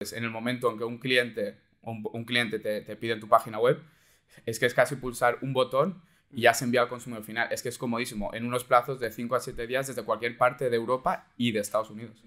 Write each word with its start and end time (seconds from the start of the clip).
En 0.00 0.24
el 0.24 0.30
momento 0.30 0.70
en 0.70 0.78
que 0.78 0.84
un 0.84 0.96
cliente, 0.96 1.58
un, 1.82 2.02
un 2.14 2.24
cliente 2.24 2.58
te, 2.58 2.80
te 2.80 2.96
pide 2.96 3.12
en 3.12 3.20
tu 3.20 3.28
página 3.28 3.58
web, 3.58 3.82
es 4.46 4.58
que 4.58 4.64
es 4.64 4.72
casi 4.72 4.96
pulsar 4.96 5.36
un 5.42 5.52
botón 5.52 6.00
y 6.30 6.40
ya 6.40 6.54
se 6.54 6.64
envía 6.64 6.80
al 6.80 6.88
consumidor 6.88 7.22
final. 7.22 7.48
Es 7.52 7.62
que 7.62 7.68
es 7.68 7.76
comodísimo, 7.76 8.32
en 8.32 8.46
unos 8.46 8.64
plazos 8.64 8.98
de 8.98 9.12
5 9.12 9.36
a 9.36 9.40
7 9.40 9.66
días 9.66 9.88
desde 9.88 10.02
cualquier 10.02 10.38
parte 10.38 10.70
de 10.70 10.76
Europa 10.76 11.26
y 11.36 11.52
de 11.52 11.60
Estados 11.60 11.90
Unidos. 11.90 12.24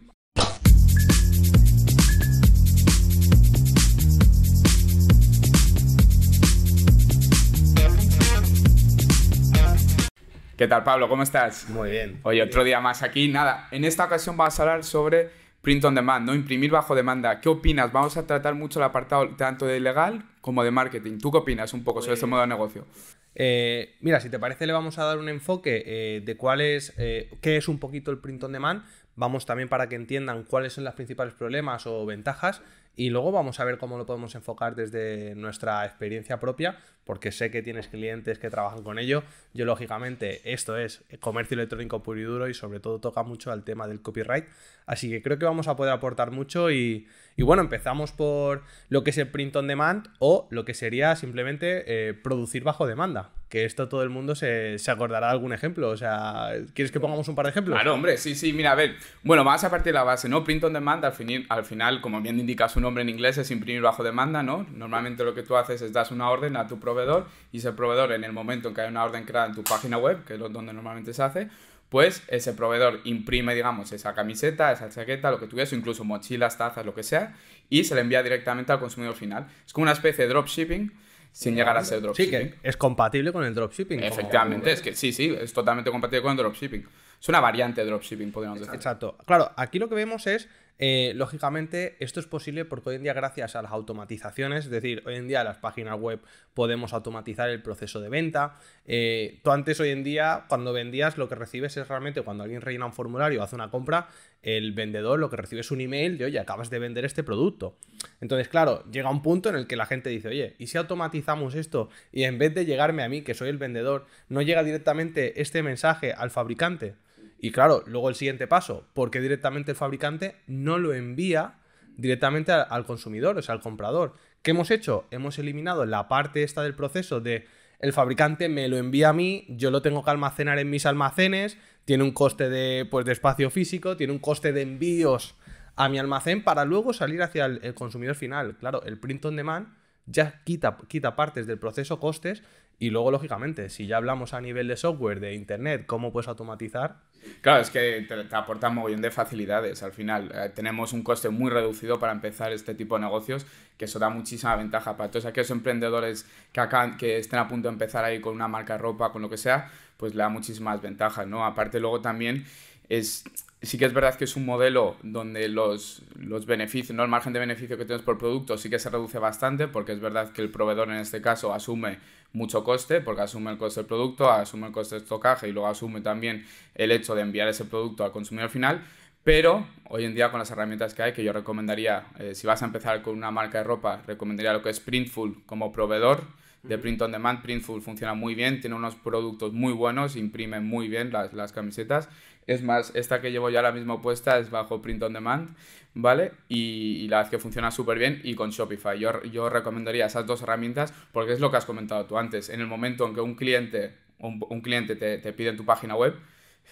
¿Qué 10.56 10.68
tal, 10.68 10.84
Pablo? 10.84 11.10
¿Cómo 11.10 11.24
estás? 11.24 11.68
Muy 11.70 11.90
bien. 11.90 12.20
Oye, 12.22 12.44
otro 12.44 12.64
día 12.64 12.80
más 12.80 13.02
aquí. 13.02 13.30
Nada, 13.30 13.68
en 13.72 13.84
esta 13.84 14.06
ocasión 14.06 14.38
vamos 14.38 14.60
a 14.60 14.62
hablar 14.62 14.84
sobre 14.84 15.43
print 15.64 15.84
on 15.86 15.96
demand, 15.96 16.26
¿no? 16.26 16.36
Imprimir 16.36 16.70
bajo 16.70 16.94
demanda. 16.94 17.40
¿Qué 17.40 17.48
opinas? 17.48 17.92
Vamos 17.92 18.18
a 18.18 18.28
tratar 18.28 18.54
mucho 18.54 18.80
el 18.80 18.84
apartado 18.84 19.30
tanto 19.38 19.66
de 19.66 19.80
legal 19.80 20.26
como 20.42 20.62
de 20.62 20.72
marketing. 20.72 21.20
¿Tú 21.20 21.32
qué 21.32 21.38
opinas 21.38 21.74
un 21.74 21.86
poco 21.86 22.02
sobre 22.02 22.16
este 22.16 22.26
modo 22.26 22.42
de 22.42 22.48
negocio? 22.48 22.86
Eh, 23.34 23.96
mira, 24.02 24.20
si 24.20 24.30
te 24.30 24.38
parece, 24.38 24.68
le 24.68 24.74
vamos 24.74 25.00
a 25.00 25.06
dar 25.06 25.18
un 25.18 25.30
enfoque 25.30 25.84
eh, 25.86 26.22
de 26.24 26.36
cuál 26.36 26.60
es, 26.60 26.94
eh, 26.98 27.32
qué 27.42 27.56
es 27.56 27.70
un 27.70 27.80
poquito 27.80 28.12
el 28.12 28.18
print 28.18 28.44
on 28.44 28.52
demand. 28.52 28.84
Vamos 29.16 29.46
también 29.46 29.70
para 29.70 29.88
que 29.88 29.96
entiendan 29.96 30.44
cuáles 30.44 30.74
son 30.74 30.84
los 30.84 30.96
principales 30.96 31.34
problemas 31.34 31.88
o 31.88 32.06
ventajas 32.06 32.62
y 32.96 33.10
luego 33.10 33.32
vamos 33.32 33.60
a 33.60 33.66
ver 33.66 33.78
cómo 33.78 33.98
lo 33.98 34.06
podemos 34.06 34.36
enfocar 34.36 34.76
desde 34.76 35.34
nuestra 35.36 35.84
experiencia 35.86 36.40
propia, 36.40 36.78
porque 37.06 37.32
sé 37.32 37.50
que 37.50 37.64
tienes 37.64 37.88
clientes 37.88 38.38
que 38.38 38.50
trabajan 38.50 38.84
con 38.84 39.00
ello. 39.00 39.24
Yo, 39.54 39.66
lógicamente, 39.66 40.54
esto 40.54 40.78
es 40.78 41.04
comercio 41.20 41.56
electrónico 41.56 42.04
puro 42.04 42.20
y 42.20 42.24
duro 42.24 42.48
y 42.48 42.54
sobre 42.54 42.80
todo 42.80 43.00
toca 43.00 43.24
mucho 43.24 43.52
al 43.52 43.64
tema 43.64 43.88
del 43.88 44.02
copyright. 44.02 44.46
Así 44.86 45.10
que 45.10 45.22
creo 45.22 45.40
que 45.40 45.46
vamos 45.46 45.68
a 45.68 45.76
poder 45.76 45.92
aportar 45.92 46.32
mucho 46.32 46.70
y, 46.70 47.08
bueno, 47.38 47.64
empezamos 47.64 48.12
por 48.12 48.64
lo 48.90 49.04
que 49.04 49.10
es 49.10 49.18
el 49.18 49.30
print 49.30 49.56
on 49.56 49.68
demand 49.68 50.08
o 50.20 50.48
lo 50.52 50.64
que 50.64 50.74
sería 50.74 51.16
simplemente 51.16 51.84
eh, 51.88 52.14
producir 52.14 52.64
bajo 52.64 52.86
demanda. 52.86 53.32
Que 53.50 53.66
esto 53.66 53.88
todo 53.88 54.02
el 54.02 54.10
mundo 54.10 54.34
se, 54.34 54.78
acordará 54.88 55.28
de 55.28 55.34
algún 55.34 55.54
ejemplo. 55.54 55.90
O 55.90 55.98
sea, 55.98 56.52
¿quieres 56.74 56.92
que 56.92 57.00
pongamos 57.00 57.28
un 57.28 57.36
par 57.36 57.46
de 57.46 57.52
ejemplos? 57.52 57.76
Claro, 57.76 57.94
hombre, 57.94 58.18
sí, 58.18 58.34
sí, 58.34 58.52
mira, 58.52 58.72
a 58.72 58.76
ver. 58.76 58.96
Bueno, 59.24 59.44
vamos 59.44 59.64
a 59.64 59.70
partir 59.70 59.94
de 59.94 60.00
la 60.00 60.04
base, 60.04 60.28
¿no? 60.28 60.44
Print 60.44 60.64
on 60.64 60.74
demand, 60.74 61.06
al, 61.06 61.14
al 61.50 61.66
final, 61.66 62.02
como 62.02 62.20
bien 62.22 62.40
indica 62.40 62.68
su 62.68 62.80
nombre 62.84 63.02
en 63.02 63.10
inglés, 63.10 63.38
es 63.40 63.50
imprimir 63.50 63.82
bajo 63.82 64.04
demanda, 64.04 64.44
¿no? 64.44 64.68
Normalmente 64.76 65.24
lo 65.24 65.34
que 65.34 65.42
tú 65.42 65.56
haces 65.56 65.82
es 65.82 65.92
das 65.92 66.12
una 66.12 66.30
orden 66.30 66.56
a 66.56 66.68
tu 66.68 66.80
proveedor 66.80 67.26
y 67.52 67.58
ese 67.58 67.72
proveedor, 67.72 68.12
en 68.12 68.24
el 68.24 68.32
momento 68.32 68.70
en 68.70 68.76
que 68.76 68.82
hay 68.82 68.90
una 68.90 69.04
orden 69.04 69.24
creada 69.26 69.48
en 69.48 69.56
tu 69.56 69.64
página 69.64 69.98
web, 69.98 70.24
que 70.26 70.36
es 70.36 70.40
donde 70.40 70.74
normalmente 70.74 71.14
se 71.14 71.24
hace, 71.24 71.50
pues 71.90 72.24
ese 72.28 72.54
proveedor 72.54 73.02
imprime, 73.04 73.54
digamos, 73.54 73.92
esa 73.92 74.14
camiseta, 74.14 74.72
esa 74.72 74.90
chaqueta, 74.90 75.32
lo 75.32 75.40
que 75.40 75.48
tuviese, 75.48 75.76
incluso 75.76 76.04
mochilas, 76.04 76.58
tazas, 76.58 76.86
lo 76.86 76.94
que 76.94 77.04
sea, 77.04 77.36
y 77.70 77.84
se 77.84 77.96
le 77.96 78.02
envía 78.02 78.24
directamente 78.24 78.72
al 78.72 78.80
consumidor 78.80 79.16
final. 79.16 79.48
Es 79.66 79.74
como 79.74 79.84
una 79.84 79.92
especie 79.92 80.26
de 80.26 80.30
dropshipping 80.30 80.92
sin 81.32 81.56
llegar 81.56 81.78
a 81.78 81.84
ser 81.84 82.02
dropshipping. 82.02 82.42
Sí, 82.42 82.50
que 82.62 82.68
es 82.68 82.78
compatible 82.78 83.32
con 83.32 83.44
el 83.44 83.54
dropshipping. 83.54 84.04
Efectivamente, 84.04 84.72
es 84.72 84.82
que 84.82 84.96
sí, 84.96 85.12
sí, 85.12 85.36
es 85.40 85.52
totalmente 85.52 85.92
compatible 85.92 86.22
con 86.22 86.32
el 86.32 86.38
dropshipping. 86.38 86.88
Es 87.20 87.30
una 87.30 87.40
variante 87.40 87.82
de 87.82 87.88
dropshipping, 87.88 88.32
podríamos 88.32 88.60
decir. 88.60 88.76
Exacto. 88.76 89.18
Claro, 89.26 89.52
aquí 89.56 89.80
lo 89.80 89.88
que 89.88 89.96
vemos 89.96 90.28
es 90.28 90.50
eh, 90.80 91.14
lógicamente, 91.16 91.96
esto 92.00 92.20
es 92.20 92.26
posible 92.26 92.66
porque 92.66 92.90
hoy 92.90 92.96
en 92.96 93.04
día, 93.04 93.14
gracias 93.14 93.56
a 93.56 93.62
las 93.62 93.72
automatizaciones, 93.72 94.66
es 94.66 94.72
decir, 94.72 95.04
hoy 95.06 95.16
en 95.16 95.28
día 95.28 95.44
las 95.44 95.58
páginas 95.58 96.00
web 96.00 96.20
podemos 96.54 96.94
automatizar 96.94 97.50
el 97.50 97.62
proceso 97.62 98.02
de 98.02 98.10
venta. 98.10 98.56
Eh, 98.86 99.40
tú 99.44 99.52
antes, 99.52 99.80
hoy 99.80 99.90
en 99.90 100.04
día, 100.04 100.46
cuando 100.48 100.74
vendías, 100.74 101.18
lo 101.18 101.30
que 101.30 101.36
recibes 101.36 101.78
es 101.78 101.88
realmente 101.88 102.22
cuando 102.22 102.44
alguien 102.44 102.62
rellena 102.62 102.86
un 102.86 102.94
formulario 102.94 103.42
o 103.42 103.44
hace 103.44 103.56
una 103.56 103.70
compra, 103.70 104.10
el 104.42 104.74
vendedor 104.74 105.20
lo 105.20 105.30
que 105.30 105.38
recibe 105.38 105.62
es 105.62 105.72
un 105.72 105.80
email 105.80 106.18
de, 106.18 106.26
oye, 106.26 106.40
acabas 106.40 106.70
de 106.70 106.80
vender 106.80 107.06
este 107.06 107.24
producto. 107.24 107.78
Entonces, 108.20 108.50
claro, 108.50 108.84
llega 108.92 109.10
un 109.10 109.22
punto 109.22 109.50
en 109.50 109.56
el 109.56 109.68
que 109.68 109.76
la 109.76 109.86
gente 109.86 110.10
dice, 110.10 110.28
oye, 110.28 110.56
¿y 110.58 110.68
si 110.68 110.78
automatizamos 110.78 111.56
esto 111.56 111.90
y 112.12 112.24
en 112.24 112.38
vez 112.38 112.54
de 112.54 112.66
llegarme 112.66 113.04
a 113.04 113.10
mí, 113.10 113.22
que 113.22 113.36
soy 113.36 113.50
el 113.50 113.58
vendedor, 113.58 114.06
no 114.28 114.42
llega 114.42 114.64
directamente 114.64 115.42
este 115.42 115.64
mensaje 115.64 116.14
al 116.14 116.32
fabricante? 116.32 116.96
Y 117.44 117.52
claro, 117.52 117.84
luego 117.88 118.08
el 118.08 118.16
siguiente 118.16 118.48
paso, 118.48 118.88
porque 118.94 119.20
directamente 119.20 119.72
el 119.72 119.76
fabricante 119.76 120.38
no 120.48 120.78
lo 120.78 120.94
envía 120.94 121.56
directamente 121.98 122.54
al, 122.54 122.86
consumidor, 122.86 123.38
o 123.38 123.42
sea, 123.42 123.54
al 123.54 123.60
comprador. 123.60 124.14
¿Qué 124.42 124.52
hemos 124.52 124.72
hecho? 124.72 125.08
Hemos 125.12 125.38
eliminado 125.40 125.86
la 125.86 126.08
parte 126.08 126.44
esta 126.44 126.64
del 126.64 126.74
proceso 126.74 127.20
de 127.20 127.46
el 127.80 127.92
fabricante 127.92 128.48
me 128.48 128.70
lo 128.70 128.78
envía 128.78 129.10
a 129.10 129.14
mí, 129.14 129.46
yo 129.50 129.72
lo 129.72 129.82
tengo 129.82 130.06
que 130.06 130.12
almacenar 130.12 130.58
en 130.58 130.70
mis 130.70 130.86
almacenes, 130.86 131.58
tiene 131.84 132.06
un 132.06 132.12
coste 132.12 132.48
de, 132.48 132.86
pues, 132.90 133.06
de 133.06 133.12
espacio 133.12 133.50
físico, 133.50 133.98
tiene 133.98 134.14
un 134.14 134.20
coste 134.20 134.54
de 134.54 134.62
envíos 134.62 135.36
a 135.76 135.90
mi 135.90 136.00
almacén 136.00 136.46
para 136.46 136.64
luego 136.64 136.94
salir 136.94 137.22
hacia 137.24 137.44
el, 137.44 137.60
el 137.62 137.74
consumidor 137.74 138.16
final. 138.16 138.56
Claro, 138.56 138.84
el 138.84 138.98
print 138.98 139.26
on 139.26 139.36
demand 139.36 139.68
ya 140.06 140.42
quita, 140.46 140.78
quita 140.88 141.18
partes 141.18 141.46
del 141.46 141.60
proceso 141.60 142.00
costes 142.00 142.42
y 142.80 142.90
luego, 142.90 143.12
lógicamente, 143.12 143.70
si 143.70 143.88
ya 143.88 143.98
hablamos 143.98 144.34
a 144.34 144.42
nivel 144.42 144.68
de 144.68 144.76
software, 144.76 145.20
de 145.20 145.34
internet, 145.34 145.86
cómo 145.86 146.12
puedes 146.12 146.28
automatizar. 146.28 146.98
Claro, 147.42 147.62
es 147.62 147.70
que 147.70 148.06
te, 148.08 148.24
te 148.24 148.36
aporta 148.36 148.70
un 148.70 148.76
montón 148.76 149.02
de 149.02 149.12
facilidades. 149.12 149.82
Al 149.84 149.94
final, 149.94 150.32
eh, 150.34 150.52
tenemos 150.54 150.92
un 150.92 151.04
coste 151.04 151.30
muy 151.30 151.50
reducido 151.50 152.00
para 152.00 152.12
empezar 152.12 152.52
este 152.52 152.76
tipo 152.76 152.96
de 152.96 153.06
negocios, 153.06 153.46
que 153.78 153.86
eso 153.86 154.00
da 154.00 154.10
muchísima 154.10 154.56
ventaja 154.56 154.98
para 154.98 155.10
todos 155.10 155.26
aquellos 155.26 155.52
emprendedores 155.52 156.26
que, 156.52 156.60
acá, 156.60 156.98
que 156.98 157.18
estén 157.20 157.40
a 157.40 157.48
punto 157.48 157.70
de 157.70 157.74
empezar 157.74 158.04
ahí 158.04 158.20
con 158.20 158.36
una 158.36 158.48
marca 158.48 158.74
de 158.74 158.80
ropa, 158.80 159.12
con 159.12 159.22
lo 159.22 159.30
que 159.30 159.38
sea, 159.38 159.72
pues 159.96 160.16
le 160.16 160.24
da 160.24 160.30
muchísimas 160.30 160.82
ventajas, 160.82 161.26
¿no? 161.28 161.46
Aparte, 161.46 161.80
luego 161.80 162.02
también 162.02 162.46
es 162.90 163.24
sí 163.64 163.78
que 163.78 163.86
es 163.86 163.94
verdad 163.94 164.16
que 164.16 164.26
es 164.26 164.36
un 164.36 164.46
modelo 164.46 164.98
donde 165.04 165.48
los, 165.48 166.04
los, 166.16 166.46
beneficios, 166.46 166.96
¿no? 166.96 167.04
el 167.04 167.10
margen 167.10 167.32
de 167.32 167.40
beneficio 167.40 167.78
que 167.78 167.86
tienes 167.86 168.04
por 168.04 168.18
producto 168.18 168.58
sí 168.58 168.70
que 168.70 168.78
se 168.78 168.90
reduce 168.90 169.20
bastante, 169.20 169.68
porque 169.68 169.94
es 169.94 170.02
verdad 170.02 170.34
que 170.34 170.42
el 170.42 170.52
proveedor 170.52 170.90
en 170.90 170.98
este 170.98 171.22
caso 171.22 171.54
asume 171.54 171.98
mucho 172.34 172.64
coste, 172.64 173.00
porque 173.00 173.22
asume 173.22 173.52
el 173.52 173.58
coste 173.58 173.80
del 173.80 173.88
producto, 173.88 174.30
asume 174.30 174.68
el 174.68 174.74
coste 174.74 174.96
de 174.96 175.02
estocaje 175.02 175.48
y 175.48 175.54
luego 175.54 175.70
asume 175.70 176.02
también 176.02 176.46
el 176.76 176.92
hecho 176.92 177.16
de 177.16 177.22
enviar 177.22 177.48
ese 177.48 177.64
producto 177.64 178.04
al 178.04 178.12
consumidor 178.12 178.50
final. 178.50 178.84
Pero 179.24 179.66
hoy 179.88 180.04
en 180.04 180.14
día 180.14 180.30
con 180.30 180.40
las 180.40 180.52
herramientas 180.52 180.94
que 180.94 181.04
hay, 181.04 181.14
que 181.14 181.24
yo 181.24 181.32
recomendaría, 181.32 182.08
eh, 182.20 182.36
si 182.36 182.46
vas 182.46 182.62
a 182.62 182.66
empezar 182.66 183.02
con 183.02 183.16
una 183.16 183.32
marca 183.32 183.60
de 183.60 183.64
ropa, 183.64 184.02
recomendaría 184.06 184.52
lo 184.52 184.62
que 184.62 184.70
es 184.70 184.82
Printful 184.82 185.46
como 185.46 185.72
proveedor 185.72 186.26
de 186.64 186.78
print 186.78 187.02
on 187.02 187.12
demand. 187.12 187.42
Printful 187.42 187.82
funciona 187.82 188.14
muy 188.14 188.36
bien, 188.36 188.60
tiene 188.60 188.76
unos 188.76 188.96
productos 188.96 189.54
muy 189.54 189.74
buenos, 189.74 190.16
imprime 190.16 190.60
muy 190.60 190.88
bien 190.88 191.12
las, 191.12 191.34
las 191.34 191.52
camisetas. 191.52 192.10
Es 192.48 192.64
más, 192.64 192.92
esta 192.96 193.22
que 193.22 193.32
llevo 193.32 193.50
ya 193.50 193.62
la 193.62 193.72
misma 193.72 194.02
puesta 194.02 194.38
es 194.38 194.50
bajo 194.50 194.82
print 194.82 195.04
on 195.04 195.14
demand, 195.14 195.56
¿vale? 195.94 196.32
Y, 196.48 197.08
la 197.08 197.18
verdad 197.18 197.32
que 197.32 197.40
funciona 197.40 197.72
súper 197.72 197.98
bien 197.98 198.22
y 198.24 198.36
con 198.36 198.50
Shopify. 198.50 199.00
Yo, 199.00 199.24
yo 199.24 199.50
recomendaría 199.50 200.06
esas 200.06 200.26
dos 200.26 200.42
herramientas 200.42 200.94
porque 201.12 201.34
es 201.34 201.40
lo 201.40 201.52
que 201.52 201.58
has 201.58 201.66
comentado 201.66 202.06
tú 202.06 202.18
antes. 202.18 202.50
En 202.50 202.60
el 202.60 202.68
momento 202.68 203.08
en 203.08 203.14
que 203.14 203.22
un 203.22 203.36
cliente, 203.36 203.96
un, 204.20 204.44
un 204.50 204.62
cliente 204.62 204.96
te, 204.96 205.18
te 205.18 205.34
pide 205.34 205.50
en 205.50 205.58
tu 205.58 205.66
página 205.66 205.96
web, 205.96 206.16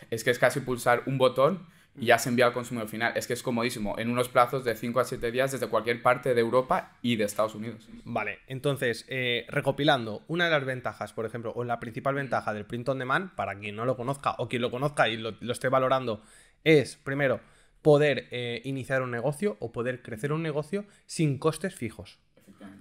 es 0.10 0.24
que 0.24 0.32
es 0.32 0.40
casi 0.40 0.62
pulsar 0.62 1.04
un 1.06 1.18
botón 1.18 1.68
y 2.00 2.06
ya 2.06 2.18
se 2.18 2.30
envía 2.30 2.46
al 2.46 2.54
consumidor 2.54 2.88
final. 2.88 3.14
Es 3.16 3.28
que 3.28 3.34
es 3.34 3.44
comodísimo, 3.44 3.98
en 4.00 4.10
unos 4.10 4.30
plazos 4.30 4.64
de 4.64 4.76
5 4.76 5.00
a 5.00 5.06
7 5.06 5.32
días 5.32 5.52
desde 5.52 5.68
cualquier 5.68 6.02
parte 6.02 6.34
de 6.34 6.42
Europa 6.42 6.98
y 7.02 7.16
de 7.16 7.26
Estados 7.26 7.56
Unidos. 7.56 7.88
Vale, 8.06 8.40
entonces, 8.48 9.06
eh, 9.10 9.46
recopilando, 9.50 10.24
una 10.28 10.46
de 10.46 10.52
las 10.52 10.66
ventajas, 10.66 11.14
por 11.14 11.26
ejemplo, 11.26 11.52
o 11.56 11.64
la 11.64 11.80
principal 11.80 12.16
ventaja 12.16 12.54
del 12.54 12.66
print 12.66 12.90
on 12.90 13.00
demand, 13.00 13.32
para 13.36 13.58
quien 13.60 13.76
no 13.76 13.86
lo 13.86 13.98
conozca 13.98 14.36
o 14.38 14.48
quien 14.48 14.62
lo 14.62 14.72
conozca 14.72 15.10
y 15.10 15.18
lo, 15.18 15.36
esté 15.52 15.70
valorando, 15.70 16.24
es, 16.64 16.96
primero, 16.96 17.42
poder 17.82 18.28
eh, 18.32 18.62
iniciar 18.64 19.02
un 19.02 19.12
negocio 19.12 19.58
o 19.60 19.72
poder 19.72 20.02
crecer 20.02 20.32
un 20.32 20.44
negocio 20.44 20.86
sin 21.06 21.38
costes 21.40 21.76
fijos. 21.76 22.20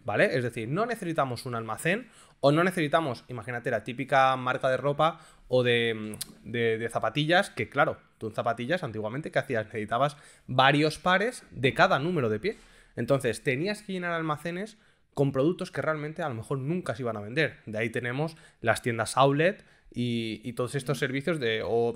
¿Vale? 0.05 0.37
Es 0.37 0.43
decir, 0.43 0.69
no 0.69 0.87
necesitamos 0.87 1.47
un 1.47 1.55
almacén 1.55 2.11
o 2.41 2.53
no 2.53 2.65
necesitamos, 2.65 3.25
imagínate, 3.29 3.71
la 3.71 3.85
típica 3.85 4.35
marca 4.37 4.69
de 4.69 4.77
ropa 4.77 5.21
o 5.49 5.63
de, 5.63 6.17
de 6.45 6.89
zapatillas 6.91 7.51
que, 7.51 7.69
claro, 7.69 7.99
Tú 8.21 8.27
en 8.27 8.35
zapatillas 8.35 8.85
antiguamente, 8.85 9.31
¿qué 9.31 9.39
hacías? 9.39 9.65
Necesitabas 9.65 10.19
varios 10.47 10.99
pares 10.99 11.43
de 11.51 11.73
cada 11.73 11.99
número 11.99 12.29
de 12.29 12.39
pie. 12.39 12.59
Entonces 12.95 13.43
tenías 13.43 13.83
que 13.83 13.95
llenar 13.95 14.13
almacenes 14.13 14.77
con 15.15 15.33
productos 15.33 15.71
que 15.71 15.81
realmente 15.81 16.23
a 16.23 16.29
lo 16.29 16.35
mejor 16.35 16.59
nunca 16.59 16.95
se 16.95 17.01
iban 17.03 17.17
a 17.17 17.21
vender. 17.21 17.57
De 17.65 17.79
ahí 17.79 17.89
tenemos 17.89 18.37
las 18.61 18.83
tiendas 18.83 19.17
outlet 19.17 19.65
y, 19.91 20.53
todos 20.53 20.75
estos 20.75 20.99
servicios 20.99 21.41
de, 21.41 21.63
o, 21.65 21.95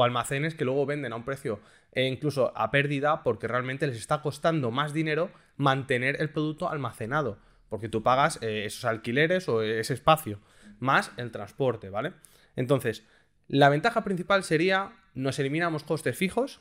almacenes 0.00 0.54
que 0.54 0.64
luego 0.64 0.86
venden 0.86 1.12
a 1.12 1.16
un 1.16 1.24
precio 1.24 1.58
e 1.90 2.06
incluso 2.06 2.56
a 2.56 2.70
pérdida 2.70 3.24
porque 3.24 3.48
realmente 3.48 3.88
les 3.88 3.96
está 3.96 4.22
costando 4.22 4.70
más 4.70 4.92
dinero 4.92 5.30
mantener 5.56 6.20
el 6.20 6.30
producto 6.30 6.70
almacenado. 6.70 7.36
Porque 7.68 7.88
tú 7.88 8.02
pagas 8.02 8.38
eh, 8.42 8.64
esos 8.66 8.84
alquileres 8.84 9.48
o 9.48 9.62
ese 9.62 9.94
espacio, 9.94 10.40
más 10.78 11.12
el 11.16 11.30
transporte, 11.30 11.90
¿vale? 11.90 12.12
Entonces, 12.56 13.04
la 13.48 13.68
ventaja 13.68 14.04
principal 14.04 14.44
sería 14.44 14.92
nos 15.14 15.38
eliminamos 15.38 15.84
costes 15.84 16.16
fijos, 16.16 16.60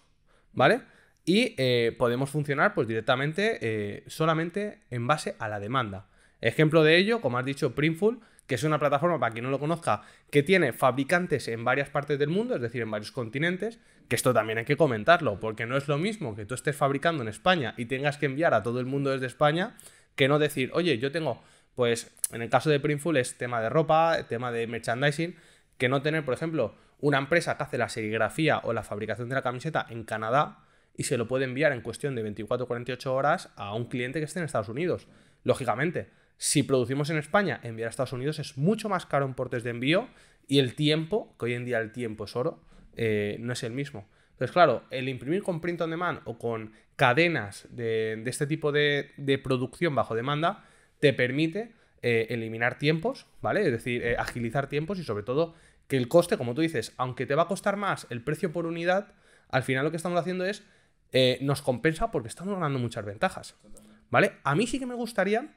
¿vale? 0.53 0.81
Y 1.25 1.55
eh, 1.57 1.95
podemos 1.97 2.29
funcionar 2.29 2.73
pues 2.73 2.87
directamente 2.87 3.59
eh, 3.61 4.03
solamente 4.07 4.81
en 4.89 5.07
base 5.07 5.35
a 5.39 5.47
la 5.47 5.59
demanda. 5.59 6.09
Ejemplo 6.41 6.83
de 6.83 6.97
ello, 6.97 7.21
como 7.21 7.37
has 7.37 7.45
dicho, 7.45 7.73
Printful, 7.73 8.19
que 8.47 8.55
es 8.55 8.63
una 8.63 8.77
plataforma, 8.77 9.19
para 9.19 9.31
quien 9.31 9.45
no 9.45 9.51
lo 9.51 9.59
conozca, 9.59 10.01
que 10.29 10.43
tiene 10.43 10.73
fabricantes 10.73 11.47
en 11.47 11.63
varias 11.63 11.89
partes 11.89 12.19
del 12.19 12.29
mundo, 12.29 12.55
es 12.55 12.61
decir, 12.61 12.81
en 12.81 12.91
varios 12.91 13.13
continentes, 13.13 13.79
que 14.09 14.17
esto 14.17 14.33
también 14.33 14.57
hay 14.59 14.65
que 14.65 14.75
comentarlo, 14.75 15.39
porque 15.39 15.65
no 15.65 15.77
es 15.77 15.87
lo 15.87 15.97
mismo 15.97 16.35
que 16.35 16.45
tú 16.45 16.53
estés 16.53 16.75
fabricando 16.75 17.23
en 17.23 17.29
España 17.29 17.73
y 17.77 17.85
tengas 17.85 18.17
que 18.17 18.25
enviar 18.25 18.53
a 18.53 18.61
todo 18.61 18.81
el 18.81 18.85
mundo 18.85 19.11
desde 19.11 19.27
España, 19.27 19.77
que 20.15 20.27
no 20.27 20.39
decir, 20.39 20.71
oye, 20.73 20.97
yo 20.97 21.11
tengo, 21.11 21.41
pues 21.75 22.11
en 22.31 22.41
el 22.41 22.49
caso 22.49 22.69
de 22.69 22.79
Printful 22.79 23.17
es 23.17 23.37
tema 23.37 23.61
de 23.61 23.69
ropa, 23.69 24.25
tema 24.27 24.51
de 24.51 24.67
merchandising, 24.67 25.35
que 25.77 25.89
no 25.89 26.01
tener, 26.01 26.23
por 26.25 26.33
ejemplo, 26.33 26.75
una 26.99 27.17
empresa 27.17 27.57
que 27.57 27.63
hace 27.63 27.77
la 27.77 27.89
serigrafía 27.89 28.61
o 28.63 28.73
la 28.73 28.83
fabricación 28.83 29.29
de 29.29 29.35
la 29.35 29.41
camiseta 29.41 29.85
en 29.89 30.03
Canadá 30.03 30.59
y 30.95 31.03
se 31.03 31.17
lo 31.17 31.27
puede 31.27 31.45
enviar 31.45 31.71
en 31.71 31.81
cuestión 31.81 32.15
de 32.15 32.23
24 32.23 32.65
o 32.65 32.67
48 32.67 33.13
horas 33.13 33.49
a 33.55 33.73
un 33.73 33.85
cliente 33.85 34.19
que 34.19 34.25
esté 34.25 34.39
en 34.39 34.45
Estados 34.45 34.69
Unidos. 34.69 35.07
Lógicamente, 35.43 36.09
si 36.37 36.63
producimos 36.63 37.09
en 37.09 37.17
España, 37.17 37.59
enviar 37.63 37.87
a 37.87 37.89
Estados 37.89 38.13
Unidos 38.13 38.39
es 38.39 38.57
mucho 38.57 38.89
más 38.89 39.05
caro 39.05 39.25
en 39.25 39.33
portes 39.33 39.63
de 39.63 39.71
envío 39.71 40.07
y 40.47 40.59
el 40.59 40.75
tiempo, 40.75 41.35
que 41.39 41.45
hoy 41.45 41.53
en 41.53 41.65
día 41.65 41.79
el 41.79 41.91
tiempo 41.91 42.25
es 42.25 42.35
oro, 42.35 42.61
eh, 42.95 43.37
no 43.39 43.53
es 43.53 43.63
el 43.63 43.71
mismo. 43.73 44.07
Entonces, 44.33 44.51
claro, 44.51 44.83
el 44.91 45.09
imprimir 45.09 45.43
con 45.43 45.61
print 45.61 45.81
on 45.81 45.89
demand 45.89 46.21
o 46.25 46.37
con 46.37 46.73
cadenas 46.95 47.67
de, 47.71 48.21
este 48.25 48.45
tipo 48.47 48.71
de, 48.71 49.41
producción 49.43 49.95
bajo 49.95 50.15
demanda 50.15 50.65
te 50.99 51.13
permite 51.13 51.73
eh, 52.01 52.27
eliminar 52.29 52.77
tiempos, 52.77 53.27
¿vale? 53.41 53.61
Es 53.61 53.71
decir, 53.71 54.03
eh, 54.03 54.15
agilizar 54.17 54.67
tiempos 54.67 54.99
y 54.99 55.03
sobre 55.03 55.23
todo 55.23 55.55
que 55.87 55.97
el 55.97 56.07
coste, 56.07 56.37
como 56.37 56.53
tú 56.53 56.61
dices, 56.61 56.93
aunque 56.97 57.25
te 57.25 57.35
va 57.35 57.43
a 57.43 57.47
costar 57.47 57.77
más 57.77 58.07
el 58.09 58.23
precio 58.23 58.51
por 58.51 58.65
unidad, 58.65 59.13
al 59.49 59.63
final 59.63 59.85
lo 59.85 59.91
que 59.91 59.97
estamos 59.97 60.19
haciendo 60.19 60.45
es 60.45 60.63
nos 61.41 61.61
compensa 61.61 62.09
porque 62.09 62.27
estamos 62.27 62.55
ganando 62.55 62.79
muchas 62.79 63.05
ventajas. 63.05 63.55
¿Vale? 64.09 64.33
A 64.43 64.55
mí 64.55 64.65
sí 64.65 64.79
que 64.79 64.87
me 64.87 64.95
gustaría 64.95 65.55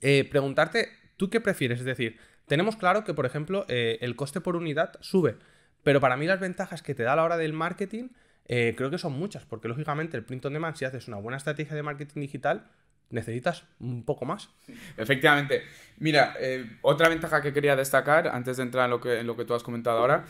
eh, 0.00 0.26
preguntarte, 0.30 0.88
¿tú 1.16 1.28
qué 1.28 1.40
prefieres? 1.40 1.80
Es 1.80 1.84
decir, 1.84 2.18
tenemos 2.46 2.76
claro 2.76 3.04
que, 3.04 3.14
por 3.14 3.26
ejemplo, 3.26 3.66
eh, 3.68 3.98
el 4.00 4.16
coste 4.16 4.40
por 4.40 4.56
unidad 4.56 4.94
sube, 5.00 5.36
pero 5.82 6.00
para 6.00 6.16
mí 6.16 6.26
las 6.26 6.40
ventajas 6.40 6.82
que 6.82 6.94
te 6.94 7.02
da 7.02 7.14
a 7.14 7.16
la 7.16 7.24
hora 7.24 7.36
del 7.36 7.52
marketing 7.52 8.08
eh, 8.46 8.74
creo 8.76 8.90
que 8.90 8.98
son 8.98 9.12
muchas, 9.12 9.44
porque 9.46 9.68
lógicamente 9.68 10.16
el 10.16 10.24
print 10.24 10.44
on 10.46 10.52
demand, 10.52 10.76
si 10.76 10.84
haces 10.84 11.08
una 11.08 11.18
buena 11.18 11.36
estrategia 11.36 11.74
de 11.74 11.82
marketing 11.82 12.20
digital, 12.20 12.66
necesitas 13.10 13.64
un 13.78 14.04
poco 14.04 14.24
más. 14.24 14.48
Efectivamente. 14.96 15.62
Mira, 15.98 16.34
otra 16.80 17.08
ventaja 17.08 17.42
que 17.42 17.52
quería 17.52 17.76
destacar 17.76 18.28
antes 18.28 18.56
de 18.56 18.62
entrar 18.64 18.86
en 18.86 18.90
lo 18.90 19.00
que, 19.00 19.20
en 19.20 19.26
lo 19.26 19.36
que 19.36 19.44
tú 19.44 19.54
has 19.54 19.62
comentado 19.62 19.98
ahora, 19.98 20.24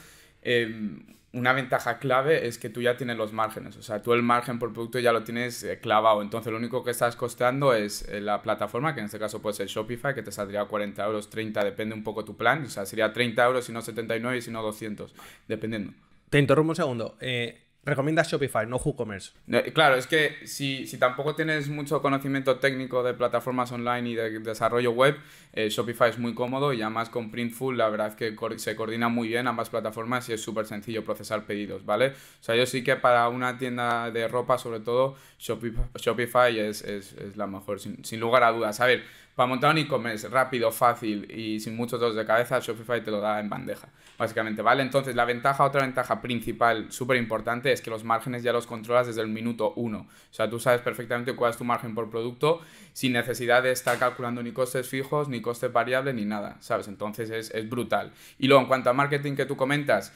una 1.33 1.53
ventaja 1.53 1.99
clave 1.99 2.47
es 2.47 2.59
que 2.59 2.69
tú 2.69 2.83
ya 2.83 2.97
tienes 2.97 3.17
los 3.17 3.33
márgenes, 3.33 3.77
o 3.77 3.83
sea, 3.83 4.03
tú 4.03 4.13
el 4.13 4.23
margen 4.23 4.59
por 4.59 4.73
producto 4.73 4.99
ya 4.99 5.13
lo 5.13 5.25
tienes 5.25 5.63
eh, 5.63 5.79
clavado, 5.81 6.21
entonces 6.21 6.53
lo 6.53 6.59
único 6.59 6.85
que 6.85 6.91
estás 6.91 7.17
costando 7.17 7.73
es 7.73 8.07
eh, 8.09 8.21
la 8.21 8.43
plataforma, 8.43 8.95
que 8.95 9.01
en 9.01 9.07
este 9.07 9.19
caso 9.19 9.41
puede 9.41 9.55
ser 9.55 9.67
Shopify, 9.67 10.15
que 10.15 10.23
te 10.23 10.31
saldría 10.31 10.65
40 10.65 11.05
euros, 11.05 11.31
30, 11.31 11.65
depende 11.65 11.95
un 11.95 12.05
poco 12.05 12.25
tu 12.25 12.37
plan, 12.37 12.65
o 12.65 12.69
sea, 12.69 12.85
sería 12.85 13.13
30 13.13 13.45
euros, 13.47 13.65
si 13.65 13.73
no 13.73 13.81
79 13.81 14.37
y 14.37 14.43
si 14.43 14.51
no 14.51 14.63
200, 14.63 15.15
dependiendo. 15.49 15.93
Te 16.29 16.39
interrumpo 16.39 16.71
un 16.71 16.77
segundo. 16.77 17.17
Eh, 17.21 17.61
recomiendas 17.85 18.31
Shopify, 18.31 18.67
no 18.67 18.77
WooCommerce. 18.77 19.33
Claro, 19.75 19.97
es 19.97 20.07
que 20.07 20.47
si, 20.47 20.87
si, 20.87 20.99
tampoco 20.99 21.35
tienes 21.35 21.69
mucho 21.69 22.01
conocimiento 22.01 22.59
técnico 22.59 23.03
de 23.03 23.15
plataformas 23.15 23.73
online 23.73 24.11
y 24.11 24.15
de 24.15 24.39
desarrollo 24.39 24.93
web, 24.93 25.17
eh, 25.53 25.69
Shopify 25.69 26.11
es 26.11 26.19
muy 26.19 26.35
cómodo 26.35 26.73
y 26.73 26.83
además 26.83 27.11
con 27.11 27.31
Printful 27.31 27.77
la 27.77 27.89
verdad 27.89 28.09
es 28.09 28.15
que 28.15 28.37
se 28.59 28.77
coordina 28.77 29.09
muy 29.09 29.29
bien 29.29 29.49
ambas 29.49 29.69
plataformas 29.71 30.29
y 30.29 30.35
es 30.35 30.41
súper 30.41 30.67
sencillo 30.67 31.05
procesar 31.05 31.45
pedidos, 31.45 31.85
¿vale? 31.85 32.09
O 32.09 32.43
sea, 32.43 32.55
yo 32.55 32.67
sí 32.67 32.85
que 32.85 32.97
para 32.97 33.29
una 33.29 33.59
tienda 33.59 34.11
de 34.11 34.29
ropa 34.29 34.59
sobre 34.59 34.81
todo 34.81 35.17
Shopify, 35.39 36.59
es, 36.59 36.83
es, 36.83 37.13
es, 37.15 37.37
la 37.37 37.47
mejor, 37.47 37.81
sin, 37.81 38.05
sin 38.05 38.21
lugar 38.21 38.45
a 38.45 38.53
dudas. 38.53 38.81
A 38.81 38.87
ver, 38.87 39.03
para 39.35 39.47
montar 39.47 39.71
un 39.71 39.79
e-commerce 39.79 40.29
rápido, 40.29 40.71
fácil 40.71 41.31
y 41.31 41.59
sin 41.61 41.75
muchos 41.75 41.99
dos 41.99 42.15
de 42.15 42.25
cabeza, 42.25 42.59
Shopify 42.61 43.03
te 43.03 43.11
lo 43.11 43.21
da 43.21 43.41
en 43.41 43.49
bandeja, 43.49 43.89
básicamente, 44.19 44.61
¿vale? 44.61 44.83
Entonces, 44.83 45.15
la 45.15 45.25
ventaja, 45.25 45.65
otra 45.65 45.83
ventaja 45.83 46.21
principal, 46.21 46.93
súper 46.93 47.17
importante, 47.17 47.73
es 47.73 47.81
que 47.81 47.91
los 47.91 48.05
márgenes 48.05 48.43
ya 48.43 48.53
los 48.53 48.67
controlas 48.67 49.07
desde 49.07 49.23
el 49.23 49.29
minuto 49.29 49.73
uno. 49.77 50.07
O 50.31 50.35
sea, 50.35 50.51
tú 50.51 50.61
sabes 50.61 50.83
perfectamente 50.83 51.35
cuál 51.35 51.53
es 51.53 51.57
tu 51.57 51.65
margen 51.65 51.95
por 51.95 52.11
producto 52.11 52.61
sin 52.93 53.15
necesidad 53.15 53.63
de 53.63 53.73
estar 53.73 53.99
calculando 53.99 54.43
ni 54.43 54.53
costes 54.53 54.89
fijos, 54.89 55.29
ni 55.29 55.41
costes 55.41 55.73
variables, 55.73 56.15
ni 56.15 56.27
nada, 56.27 56.57
¿sabes? 56.61 56.89
Entonces, 56.89 57.31
es, 57.31 57.51
es 57.53 57.69
brutal. 57.69 58.13
Y 58.39 58.49
luego, 58.49 58.63
en 58.63 58.69
cuanto 58.69 58.91
a 58.91 58.93
marketing 58.93 59.35
que 59.35 59.47
tú 59.47 59.57
comentas, 59.57 60.13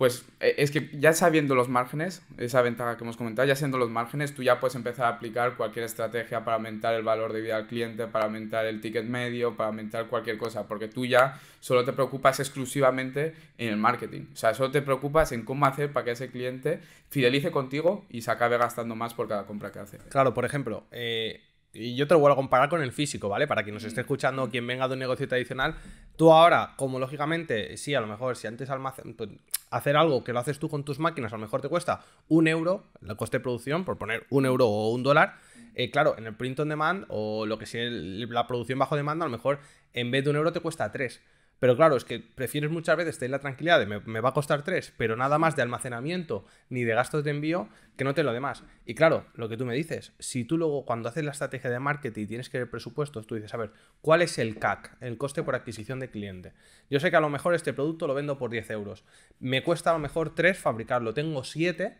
pues 0.00 0.24
e, 0.40 0.54
es 0.56 0.70
que 0.70 0.88
ya 0.94 1.12
sabiendo 1.12 1.54
los 1.54 1.68
márgenes, 1.68 2.22
esa 2.38 2.62
ventaja 2.62 2.96
que 2.96 3.04
hemos 3.04 3.18
comentado, 3.18 3.46
ya 3.46 3.54
siendo 3.54 3.76
los 3.76 3.90
márgenes, 3.90 4.34
tú 4.34 4.42
ya 4.42 4.58
puedes 4.58 4.74
empezar 4.74 5.04
a 5.04 5.08
aplicar 5.16 5.58
cualquier 5.58 5.84
estrategia 5.84 6.42
para 6.42 6.54
aumentar 6.54 6.94
el 6.94 7.02
valor 7.02 7.34
de 7.34 7.42
vida 7.42 7.56
al 7.58 7.66
cliente, 7.66 8.06
para 8.06 8.24
aumentar 8.24 8.64
el 8.64 8.80
ticket 8.80 9.04
medio, 9.04 9.58
para 9.58 9.66
aumentar 9.66 10.06
cualquier 10.06 10.38
cosa, 10.38 10.66
porque 10.66 10.88
tú 10.88 11.04
ya 11.04 11.38
solo 11.60 11.84
te 11.84 11.92
preocupas 11.92 12.40
exclusivamente 12.40 13.34
en 13.58 13.68
el 13.68 13.76
marketing. 13.76 14.22
O 14.32 14.36
sea, 14.36 14.54
solo 14.54 14.70
te 14.70 14.80
preocupas 14.80 15.32
en 15.32 15.44
cómo 15.44 15.66
hacer 15.66 15.92
para 15.92 16.06
que 16.06 16.12
ese 16.12 16.30
cliente 16.30 16.80
fidelice 17.10 17.50
contigo 17.50 18.06
y 18.08 18.22
se 18.22 18.30
acabe 18.30 18.56
gastando 18.56 18.94
más 18.94 19.12
por 19.12 19.28
cada 19.28 19.44
compra 19.44 19.70
que 19.70 19.80
hace. 19.80 19.98
Claro, 20.08 20.32
por 20.32 20.46
ejemplo, 20.46 20.84
eh, 20.92 21.42
y 21.72 21.94
yo 21.94 22.06
te 22.08 22.14
lo 22.14 22.20
vuelvo 22.20 22.32
a 22.34 22.36
comparar 22.36 22.68
con 22.68 22.82
el 22.82 22.92
físico, 22.92 23.28
¿vale? 23.28 23.46
Para 23.46 23.62
quien 23.62 23.74
nos 23.74 23.84
esté 23.84 24.00
escuchando, 24.00 24.48
quien 24.50 24.66
venga 24.66 24.88
de 24.88 24.94
un 24.94 24.98
negocio 24.98 25.28
tradicional, 25.28 25.76
tú 26.16 26.32
ahora, 26.32 26.74
como 26.76 26.98
lógicamente, 26.98 27.76
sí, 27.76 27.94
a 27.94 28.00
lo 28.00 28.06
mejor, 28.06 28.36
si 28.36 28.46
antes 28.46 28.70
almacén, 28.70 29.14
pues, 29.14 29.30
hacer 29.70 29.96
algo 29.96 30.24
que 30.24 30.32
lo 30.32 30.40
haces 30.40 30.58
tú 30.58 30.68
con 30.68 30.84
tus 30.84 30.98
máquinas, 30.98 31.32
a 31.32 31.36
lo 31.36 31.42
mejor 31.42 31.60
te 31.60 31.68
cuesta 31.68 32.00
un 32.28 32.48
euro, 32.48 32.84
el 33.06 33.16
coste 33.16 33.38
de 33.38 33.42
producción, 33.42 33.84
por 33.84 33.98
poner 33.98 34.26
un 34.30 34.46
euro 34.46 34.66
o 34.66 34.90
un 34.90 35.02
dólar, 35.02 35.36
eh, 35.74 35.90
claro, 35.90 36.16
en 36.18 36.26
el 36.26 36.34
print 36.34 36.58
on 36.60 36.68
demand 36.68 37.04
o 37.08 37.46
lo 37.46 37.58
que 37.58 37.66
sea 37.66 37.88
la 37.88 38.46
producción 38.46 38.78
bajo 38.78 38.96
demanda, 38.96 39.24
a 39.24 39.28
lo 39.28 39.36
mejor 39.36 39.60
en 39.92 40.10
vez 40.10 40.24
de 40.24 40.30
un 40.30 40.36
euro 40.36 40.52
te 40.52 40.60
cuesta 40.60 40.90
tres. 40.90 41.20
Pero 41.60 41.76
claro, 41.76 41.94
es 41.94 42.04
que 42.04 42.18
prefieres 42.18 42.70
muchas 42.70 42.96
veces 42.96 43.18
tener 43.18 43.32
la 43.32 43.38
tranquilidad 43.38 43.78
de 43.78 43.86
me, 43.86 44.20
va 44.20 44.30
a 44.30 44.32
costar 44.32 44.62
3, 44.62 44.94
pero 44.96 45.14
nada 45.14 45.38
más 45.38 45.56
de 45.56 45.62
almacenamiento 45.62 46.46
ni 46.70 46.84
de 46.84 46.94
gastos 46.94 47.22
de 47.22 47.30
envío 47.30 47.68
que 47.96 48.04
no 48.04 48.14
te 48.14 48.22
lo 48.22 48.32
demás. 48.32 48.64
Y 48.86 48.94
claro, 48.94 49.26
lo 49.34 49.48
que 49.50 49.58
tú 49.58 49.66
me 49.66 49.74
dices, 49.74 50.12
si 50.18 50.44
tú 50.44 50.56
luego 50.56 50.86
cuando 50.86 51.10
haces 51.10 51.22
la 51.22 51.32
estrategia 51.32 51.68
de 51.68 51.78
marketing 51.78 52.22
y 52.22 52.26
tienes 52.26 52.48
que 52.48 52.58
ver 52.58 52.70
presupuestos, 52.70 53.26
tú 53.26 53.34
dices, 53.34 53.52
a 53.52 53.58
ver, 53.58 53.72
¿cuál 54.00 54.22
es 54.22 54.38
el 54.38 54.58
CAC, 54.58 54.96
el 55.00 55.18
coste 55.18 55.42
por 55.42 55.54
adquisición 55.54 56.00
de 56.00 56.10
cliente? 56.10 56.54
Yo 56.88 56.98
sé 56.98 57.10
que 57.10 57.16
a 57.16 57.20
lo 57.20 57.28
mejor 57.28 57.54
este 57.54 57.74
producto 57.74 58.06
lo 58.06 58.14
vendo 58.14 58.38
por 58.38 58.50
10 58.50 58.70
euros. 58.70 59.04
Me 59.38 59.62
cuesta 59.62 59.90
a 59.90 59.92
lo 59.92 59.98
mejor 59.98 60.34
3 60.34 60.58
fabricarlo, 60.58 61.12
tengo 61.12 61.44
7 61.44 61.98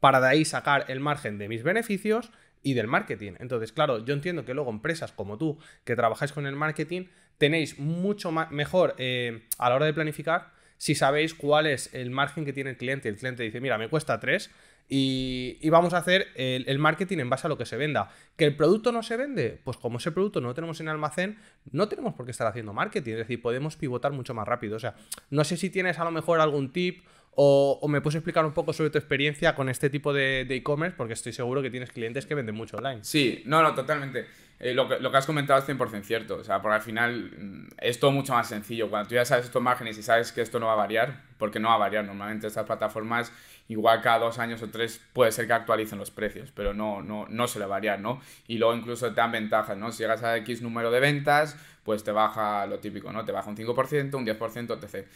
para 0.00 0.20
de 0.20 0.28
ahí 0.28 0.44
sacar 0.46 0.86
el 0.88 1.00
margen 1.00 1.36
de 1.36 1.48
mis 1.48 1.62
beneficios 1.62 2.30
y 2.62 2.74
del 2.74 2.88
marketing. 2.88 3.34
Entonces, 3.38 3.72
claro, 3.72 4.04
yo 4.04 4.14
entiendo 4.14 4.44
que 4.44 4.54
luego 4.54 4.70
empresas 4.70 5.12
como 5.12 5.38
tú, 5.38 5.58
que 5.84 5.94
trabajáis 5.94 6.32
con 6.32 6.46
el 6.46 6.56
marketing, 6.56 7.04
tenéis 7.38 7.78
mucho 7.78 8.32
mejor 8.32 8.94
eh, 8.98 9.46
a 9.58 9.68
la 9.68 9.76
hora 9.76 9.86
de 9.86 9.94
planificar 9.94 10.52
si 10.76 10.94
sabéis 10.94 11.34
cuál 11.34 11.66
es 11.66 11.92
el 11.94 12.10
margen 12.10 12.44
que 12.44 12.52
tiene 12.52 12.70
el 12.70 12.76
cliente. 12.76 13.08
El 13.08 13.16
cliente 13.16 13.42
dice, 13.42 13.60
mira, 13.60 13.78
me 13.78 13.88
cuesta 13.88 14.20
3 14.20 14.50
y, 14.88 15.70
vamos 15.70 15.94
a 15.94 15.98
hacer 15.98 16.28
el, 16.34 16.78
marketing 16.78 17.18
en 17.18 17.30
base 17.30 17.46
a 17.46 17.48
lo 17.48 17.56
que 17.56 17.64
se 17.64 17.76
venda. 17.76 18.10
¿Que 18.36 18.44
el 18.44 18.56
producto 18.56 18.92
no 18.92 19.02
se 19.02 19.16
vende? 19.16 19.58
Pues 19.64 19.76
como 19.76 19.98
ese 19.98 20.12
producto 20.12 20.40
no 20.40 20.48
lo 20.48 20.54
tenemos 20.54 20.80
en 20.80 20.88
almacén, 20.88 21.38
no 21.72 21.88
tenemos 21.88 22.14
por 22.14 22.26
qué 22.26 22.32
estar 22.32 22.46
haciendo 22.46 22.72
marketing. 22.72 23.12
Es 23.12 23.18
decir, 23.18 23.40
podemos 23.40 23.76
pivotar 23.76 24.12
mucho 24.12 24.34
más 24.34 24.46
rápido. 24.46 24.76
O 24.76 24.78
sea, 24.78 24.94
no 25.30 25.44
sé 25.44 25.56
si 25.56 25.70
tienes 25.70 25.98
a 25.98 26.04
lo 26.04 26.10
mejor 26.10 26.40
algún 26.40 26.72
tip 26.72 27.06
o, 27.36 27.86
me 27.88 28.00
puedes 28.00 28.16
explicar 28.16 28.44
un 28.44 28.52
poco 28.52 28.72
sobre 28.72 28.90
tu 28.90 28.98
experiencia 28.98 29.54
con 29.54 29.68
este 29.68 29.90
tipo 29.90 30.12
de 30.12 30.42
e-commerce, 30.48 30.96
porque 30.96 31.14
estoy 31.14 31.32
seguro 31.32 31.62
que 31.62 31.70
tienes 31.70 31.90
clientes 31.90 32.26
que 32.26 32.34
venden 32.34 32.54
mucho 32.54 32.76
online. 32.76 33.02
Sí, 33.02 33.42
no, 33.46 33.62
no, 33.62 33.74
totalmente. 33.74 34.26
Eh, 34.60 34.72
lo, 34.72 34.88
que, 34.88 35.00
lo, 35.00 35.10
que, 35.10 35.16
has 35.16 35.26
comentado 35.26 35.58
es 35.58 35.68
100% 35.68 36.02
cierto. 36.02 36.36
O 36.36 36.44
sea, 36.44 36.62
porque 36.62 36.76
al 36.76 36.82
final 36.82 37.32
mm, 37.36 37.68
es 37.78 37.98
todo 37.98 38.12
mucho 38.12 38.32
más 38.32 38.48
sencillo. 38.48 38.88
Cuando 38.88 39.08
tú 39.08 39.14
ya 39.14 39.24
sabes 39.24 39.46
estos 39.46 39.62
márgenes 39.62 39.98
y 39.98 40.02
sabes 40.02 40.32
que 40.32 40.42
esto 40.42 40.60
no 40.60 40.66
va 40.66 40.74
a 40.74 40.76
variar, 40.76 41.22
porque 41.38 41.58
no 41.58 41.68
va 41.68 41.74
a 41.74 41.78
variar. 41.78 42.04
Normalmente 42.04 42.46
estas 42.46 42.64
plataformas, 42.64 43.32
igual 43.68 44.00
cada 44.00 44.20
dos 44.20 44.38
años 44.38 44.62
o 44.62 44.68
tres, 44.68 45.00
puede 45.12 45.32
ser 45.32 45.46
que 45.46 45.52
actualicen 45.52 45.98
los 45.98 46.10
precios, 46.10 46.52
pero 46.52 46.72
no, 46.72 47.02
no, 47.02 47.26
no 47.28 47.48
suele 47.48 47.66
variar, 47.66 48.00
¿no? 48.00 48.20
Y 48.46 48.58
luego 48.58 48.74
incluso 48.74 49.08
te 49.08 49.16
dan 49.16 49.32
ventajas, 49.32 49.76
¿no? 49.76 49.90
Si 49.92 50.02
llegas 50.02 50.22
a 50.22 50.36
X 50.38 50.62
número 50.62 50.90
de 50.90 51.00
ventas, 51.00 51.58
pues 51.84 52.02
te 52.02 52.10
baja 52.10 52.66
lo 52.66 52.78
típico, 52.78 53.12
¿no? 53.12 53.24
Te 53.24 53.32
baja 53.32 53.50
un 53.50 53.56
5%, 53.56 54.14
un 54.14 54.26
10%, 54.26 54.78
etc. 54.82 55.06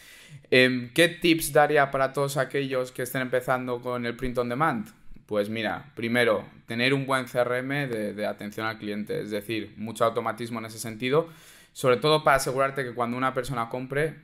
Em, 0.51 0.93
¿Qué 0.93 1.09
tips 1.09 1.51
daría 1.51 1.91
para 1.91 2.13
todos 2.13 2.37
aquellos 2.37 2.91
que 2.91 3.01
estén 3.01 3.21
empezando 3.21 3.81
con 3.81 4.05
el 4.05 4.15
print 4.15 4.37
on 4.37 4.49
demand? 4.49 4.87
Pues 5.25 5.49
mira, 5.49 5.91
primero, 5.95 6.45
tener 6.65 6.93
un 6.93 7.05
buen 7.05 7.25
CRM 7.25 7.87
de, 7.87 8.25
atención 8.25 8.65
al 8.65 8.77
cliente, 8.77 9.21
es 9.21 9.31
decir, 9.31 9.73
mucho 9.77 10.05
automatismo 10.05 10.59
en 10.59 10.65
ese 10.65 10.79
sentido, 10.79 11.27
sobre 11.73 11.97
todo 11.97 12.23
para 12.23 12.37
asegurarte 12.37 12.83
que 12.83 12.93
cuando 12.93 13.17
una 13.17 13.33
persona 13.33 13.69
compre, 13.69 14.15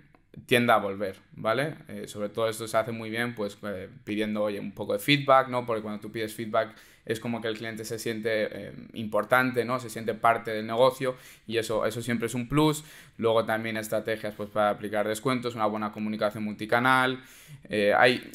tienda 0.46 0.76
a 0.76 0.78
volver, 0.80 1.18
¿vale? 1.34 1.76
Eh, 1.88 2.08
sobre 2.08 2.30
todo 2.30 2.50
esto 2.50 2.68
se 2.68 2.78
hace 2.78 2.92
muy 2.92 3.10
bien, 3.10 3.36
pues 3.36 3.58
eh, 3.64 3.90
pidiendo, 4.04 4.44
oye, 4.44 4.60
un 4.60 4.74
poco 4.74 4.94
de 4.94 5.00
feedback, 5.00 5.48
¿no? 5.48 5.66
Porque 5.66 5.82
cuando 5.82 6.02
tú 6.02 6.12
pides 6.12 6.34
feedback 6.34 6.76
es 7.06 7.20
como 7.20 7.42
que 7.42 7.48
el 7.48 7.58
cliente 7.58 7.86
se 7.86 8.00
siente 8.00 8.30
eh, 8.52 8.74
importante, 8.94 9.64
¿no? 9.64 9.80
Se 9.80 9.90
siente 9.90 10.14
parte 10.14 10.52
del 10.52 10.66
negocio 10.66 11.16
y 11.48 11.58
eso, 11.58 11.86
eso 11.86 12.02
siempre 12.02 12.28
es 12.28 12.34
un 12.34 12.48
plus. 12.48 12.84
Luego 13.18 13.46
también 13.46 13.78
estrategias, 13.78 14.34
pues 14.36 14.50
para 14.50 14.72
aplicar 14.72 15.08
descuentos, 15.08 15.56
una 15.56 15.68
buena 15.68 15.92
comunicación 15.92 16.44
multicanal. 16.44 17.24
hay 17.98 18.32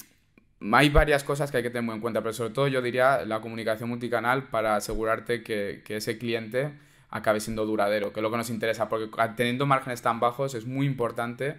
hay 0.73 0.91
varias 0.91 1.25
cosas 1.25 1.51
que 1.51 1.59
hay 1.59 1.63
que 1.63 1.71
tener 1.71 1.91
en 1.93 2.01
cuenta, 2.01 2.21
pero 2.21 2.33
sobre 2.33 2.51
todo 2.51 2.69
yo 2.69 2.83
diría 2.83 3.25
la 3.25 3.41
comunicación 3.41 3.89
multicanal 3.89 4.45
para 4.45 4.77
asegurarte 4.77 5.43
que, 5.43 5.83
ese 5.89 6.19
cliente 6.19 6.73
acabe 7.11 7.41
siendo 7.41 7.67
duradero, 7.67 8.13
que 8.13 8.21
es 8.21 8.23
lo 8.23 8.31
que 8.31 8.37
nos 8.37 8.51
interesa, 8.51 8.89
porque 8.89 9.09
teniendo 9.37 9.67
márgenes 9.67 10.03
tan 10.03 10.21
bajos 10.21 10.55
es 10.55 10.67
muy 10.67 10.87
importante 10.87 11.59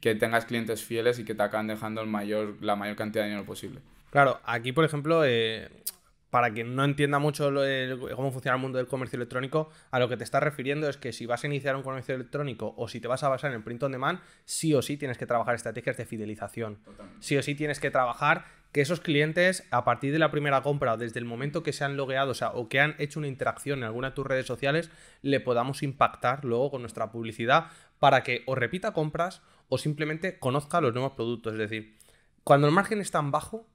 que 0.00 0.14
tengas 0.14 0.44
clientes 0.44 0.82
fieles 0.84 1.18
y 1.18 1.24
que 1.24 1.34
te 1.34 1.42
acaben 1.42 1.66
dejando 1.66 2.00
el 2.00 2.08
mayor, 2.08 2.56
la 2.60 2.76
mayor 2.76 2.96
cantidad 2.96 3.24
de 3.24 3.30
dinero 3.30 3.46
posible. 3.46 3.80
Claro, 4.10 4.40
aquí 4.44 4.72
por 4.72 4.84
ejemplo, 4.84 5.24
eh, 5.24 5.68
para 6.32 6.50
quien 6.50 6.74
no 6.74 6.82
entienda 6.84 7.18
mucho 7.18 7.52
cómo 8.16 8.32
funciona 8.32 8.56
el 8.56 8.62
mundo 8.62 8.78
del 8.78 8.86
comercio 8.86 9.18
electrónico, 9.18 9.68
a 9.90 9.98
lo 9.98 10.08
que 10.08 10.16
te 10.16 10.24
estás 10.24 10.42
refiriendo 10.42 10.88
es 10.88 10.96
que 10.96 11.12
si 11.12 11.26
vas 11.26 11.44
a 11.44 11.46
iniciar 11.46 11.76
un 11.76 11.82
comercio 11.82 12.14
electrónico 12.14 12.72
o 12.78 12.88
si 12.88 13.00
te 13.00 13.08
vas 13.08 13.22
a 13.22 13.28
basar 13.28 13.50
en 13.50 13.58
el 13.58 13.62
print 13.62 13.82
on 13.82 13.92
demand, 13.92 14.18
sí 14.46 14.72
o 14.74 14.80
sí 14.80 14.96
tienes 14.96 15.18
que 15.18 15.26
trabajar 15.26 15.54
estrategias 15.54 15.98
de 15.98 16.06
fidelización. 16.06 16.78
Sí 17.20 17.36
o 17.36 17.42
sí 17.42 17.54
tienes 17.54 17.80
que 17.80 17.90
trabajar 17.90 18.46
que 18.72 18.80
esos 18.80 19.00
clientes, 19.00 19.66
a 19.70 19.84
partir 19.84 20.12
de 20.12 20.18
la 20.18 20.30
primera 20.30 20.62
compra, 20.62 20.96
desde 20.96 21.20
el 21.20 21.26
momento 21.26 21.62
que 21.62 21.74
se 21.74 21.84
han 21.84 21.96
logueado 21.96 22.30
o, 22.30 22.34
sea, 22.34 22.52
o 22.52 22.68
que 22.68 22.80
han 22.80 22.96
hecho 22.98 23.18
una 23.18 23.28
interacción 23.28 23.80
en 23.80 23.84
alguna 23.84 24.10
de 24.10 24.16
tus 24.16 24.26
redes 24.26 24.46
sociales, 24.46 24.90
le 25.20 25.40
podamos 25.40 25.82
impactar 25.82 26.44
luego 26.44 26.70
con 26.70 26.80
nuestra 26.80 27.12
publicidad 27.12 27.66
para 27.98 28.22
que 28.22 28.42
o 28.46 28.54
repita 28.54 28.92
compras 28.92 29.42
o 29.68 29.78
simplemente 29.78 30.38
conozca 30.38 30.80
los 30.80 30.94
nuevos 30.94 31.12
productos. 31.12 31.52
Es 31.52 31.58
decir, 31.58 31.98
cuando 32.44 32.66
el 32.66 32.72
margen 32.72 33.00
es 33.00 33.10
tan 33.10 33.30
bajo, 33.30 33.66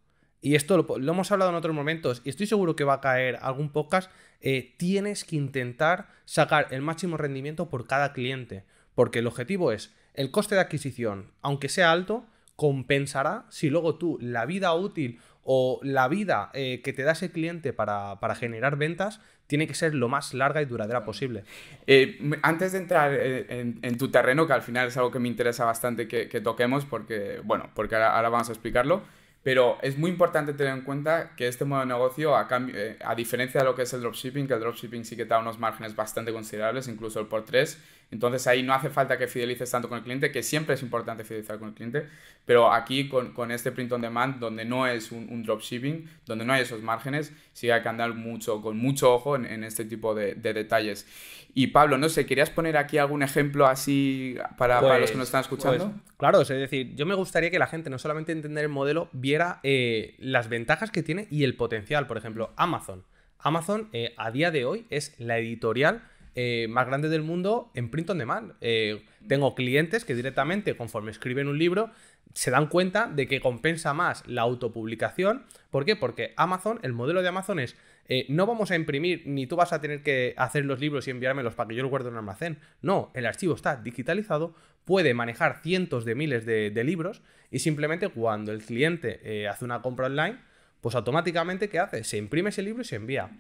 y 0.42 0.56
esto 0.56 0.78
lo, 0.78 1.12
hemos 1.12 1.32
hablado 1.32 1.52
en 1.52 1.58
otros 1.58 1.76
momentos, 1.76 2.22
y 2.24 2.30
estoy 2.30 2.48
seguro 2.48 2.76
que 2.76 2.84
va 2.84 2.96
a 2.96 3.02
caer 3.02 3.38
algún 3.42 3.72
podcast, 3.72 4.12
eh, 4.42 4.76
tienes 4.78 5.26
que 5.26 5.36
intentar 5.36 6.10
sacar 6.26 6.68
el 6.72 6.82
máximo 6.82 7.18
rendimiento 7.18 7.70
por 7.70 7.88
cada 7.88 8.14
cliente, 8.14 8.66
porque 8.96 9.20
el 9.20 9.28
objetivo 9.28 9.72
es 9.72 9.96
el 10.14 10.32
coste 10.32 10.56
de 10.56 10.62
adquisición, 10.62 11.32
aunque 11.42 11.70
sea 11.70 11.92
alto, 11.92 12.26
compensará 12.58 13.46
si 13.50 13.70
luego 13.70 13.96
tú 13.96 14.18
la 14.20 14.46
vida 14.46 14.74
útil 14.74 15.22
o 15.44 15.80
la 15.84 16.10
vida 16.10 16.50
eh, 16.54 16.82
que 16.84 16.92
te 16.92 17.04
da 17.04 17.14
ese 17.14 17.32
cliente 17.32 17.72
para, 17.72 18.18
generar 18.36 18.76
ventas 18.76 19.22
tiene 19.46 19.66
que 19.66 19.76
ser 19.76 19.94
lo 19.96 20.10
más 20.10 20.34
larga 20.34 20.62
y 20.62 20.66
duradera 20.66 21.06
posible. 21.06 21.46
Eh, 21.86 22.20
antes 22.42 22.74
de 22.74 22.80
entrar 22.80 23.14
en, 23.14 23.98
tu 23.98 24.12
terreno, 24.12 24.46
que 24.46 24.52
al 24.52 24.62
final 24.62 24.90
es 24.90 24.98
algo 24.98 25.10
que 25.10 25.20
me 25.20 25.30
interesa 25.30 25.64
bastante 25.64 26.10
que, 26.10 26.42
toquemos, 26.42 26.84
porque, 26.84 27.40
bueno, 27.46 27.70
porque 27.74 27.96
ahora 27.96 28.28
vamos 28.28 28.50
a 28.50 28.52
explicarlo, 28.52 29.04
pero 29.44 29.78
es 29.82 29.98
muy 29.98 30.12
importante 30.12 30.52
tener 30.52 30.74
en 30.74 30.82
cuenta 30.82 31.34
que 31.38 31.48
este 31.48 31.64
modo 31.64 31.80
de 31.80 31.86
negocio, 31.86 32.36
a, 32.36 32.50
eh, 32.74 32.98
a 33.06 33.16
diferencia 33.16 33.62
de 33.62 33.66
lo 33.66 33.76
que 33.76 33.84
es 33.84 33.94
el 33.94 34.02
dropshipping, 34.02 34.48
que 34.48 34.56
el 34.56 34.60
dropshipping 34.60 35.06
sí 35.06 35.16
que 35.16 35.24
da 35.24 35.40
unos 35.40 35.60
márgenes 35.60 35.96
bastante 35.96 36.34
considerables, 36.34 36.90
incluso 36.90 37.22
el 37.22 37.28
por 37.28 37.46
tres, 37.46 37.82
entonces 38.10 38.48
ahí 38.48 38.64
no 38.64 38.74
hace 38.74 38.90
falta 38.90 39.18
que 39.18 39.28
fidelices 39.28 39.70
tanto 39.70 39.90
con 39.90 39.98
el 39.98 40.04
cliente, 40.04 40.32
que 40.32 40.42
siempre 40.42 40.76
es 40.76 40.82
importante 40.82 41.26
fidelizar 41.26 41.60
con 41.60 41.70
el 41.70 41.74
cliente, 41.74 42.08
pero 42.46 42.72
aquí 42.72 43.10
con, 43.10 43.34
con 43.34 43.52
este 43.52 43.72
print 43.74 43.92
on 43.92 44.02
demand, 44.02 44.40
donde 44.40 44.64
no 44.64 44.88
es 44.88 45.12
un, 45.12 45.28
un, 45.30 45.44
dropshipping, 45.44 46.10
donde 46.26 46.46
no 46.46 46.54
hay 46.54 46.62
esos 46.62 46.82
márgenes, 46.82 47.34
sí 47.52 47.70
hay 47.70 47.82
que 47.82 47.90
andar 47.90 48.14
mucho, 48.14 48.62
con 48.62 48.78
mucho 48.78 49.14
ojo 49.14 49.36
en, 49.36 49.46
en 49.46 49.66
este 49.66 49.84
tipo 49.84 50.16
de, 50.16 50.36
de, 50.36 50.54
detalles. 50.54 51.06
Y 51.54 51.68
Pablo, 51.68 51.98
no 51.98 52.08
sé, 52.08 52.26
¿querías 52.26 52.50
poner 52.50 52.78
aquí 52.78 52.98
algún 52.98 53.24
ejemplo 53.24 53.68
así 53.68 54.38
para, 54.58 54.80
para 54.80 55.00
los 55.00 55.12
que 55.12 55.18
nos 55.18 55.28
están 55.28 55.44
pues, 55.44 55.52
escuchando? 55.52 55.92
Pues, 55.92 56.16
claro, 56.18 56.42
es 56.42 56.48
decir, 56.48 56.96
yo 56.96 57.06
me 57.06 57.16
gustaría 57.16 57.52
que 57.52 57.60
la 57.60 57.68
gente 57.68 57.90
no 57.90 58.00
solamente 58.00 58.32
entender 58.32 58.64
el 58.64 58.70
modelo, 58.70 59.10
viera 59.12 59.60
eh, 59.64 60.16
las 60.20 60.48
ventajas 60.48 60.92
que 60.92 61.04
tiene 61.04 61.28
y 61.30 61.44
el 61.44 61.56
potencial. 61.56 62.08
Por 62.08 62.18
ejemplo, 62.18 62.54
Amazon. 62.56 63.04
Amazon 63.40 63.90
eh, 63.92 64.14
a 64.18 64.32
día 64.32 64.52
de 64.52 64.66
hoy 64.66 64.86
es 64.90 65.14
la 65.20 65.38
editorial 65.38 66.04
eh, 66.40 66.68
más 66.70 66.86
grande 66.86 67.10
del 67.10 67.24
mundo 67.24 67.72
en 67.74 67.90
print 67.90 68.12
on 68.12 68.20
demand. 68.20 68.54
Eh, 68.62 69.04
tengo 69.28 69.56
clientes 69.56 70.06
que 70.06 70.14
directamente, 70.14 70.78
conforme 70.78 71.10
escriben 71.10 71.48
un 71.48 71.58
libro, 71.58 71.90
se 72.36 72.52
dan 72.52 72.68
cuenta 72.68 73.08
de 73.08 73.28
que 73.28 73.42
compensa 73.42 73.96
más 73.96 74.22
la 74.28 74.44
autopublicación. 74.44 75.48
¿Por 75.72 75.84
qué? 75.84 75.96
Porque 75.96 76.36
Amazon, 76.38 76.80
el 76.84 76.94
modelo 76.94 77.24
de 77.24 77.30
Amazon 77.30 77.58
es, 77.58 77.76
eh, 78.08 78.28
no 78.30 78.46
vamos 78.46 78.70
a 78.70 78.76
imprimir, 78.76 79.24
ni 79.26 79.48
tú 79.48 79.56
vas 79.56 79.74
a 79.74 79.82
tener 79.82 80.04
que 80.04 80.36
hacer 80.38 80.64
los 80.64 80.80
libros 80.80 81.08
y 81.08 81.10
enviármelos 81.10 81.56
para 81.56 81.70
que 81.70 81.76
yo 81.76 81.82
los 81.82 81.90
guarde 81.90 82.10
en 82.10 82.14
un 82.14 82.20
almacén. 82.20 82.60
No, 82.84 83.10
el 83.16 83.26
archivo 83.26 83.56
está 83.56 83.76
digitalizado, 83.78 84.54
puede 84.86 85.16
manejar 85.16 85.62
cientos 85.64 86.06
de 86.06 86.14
miles 86.14 86.46
de, 86.46 86.84
libros 86.84 87.24
y 87.50 87.58
simplemente 87.58 88.10
cuando 88.10 88.52
el 88.52 88.62
cliente 88.62 89.48
hace 89.48 89.66
una 89.66 89.82
compra 89.82 90.06
online, 90.06 90.38
pues 90.82 90.94
automáticamente, 90.94 91.68
¿qué 91.68 91.80
hace? 91.80 92.04
Se 92.04 92.18
imprime 92.18 92.52
ese 92.52 92.62
libro 92.62 92.84
y 92.84 92.86
se 92.86 92.98
envía 92.98 93.32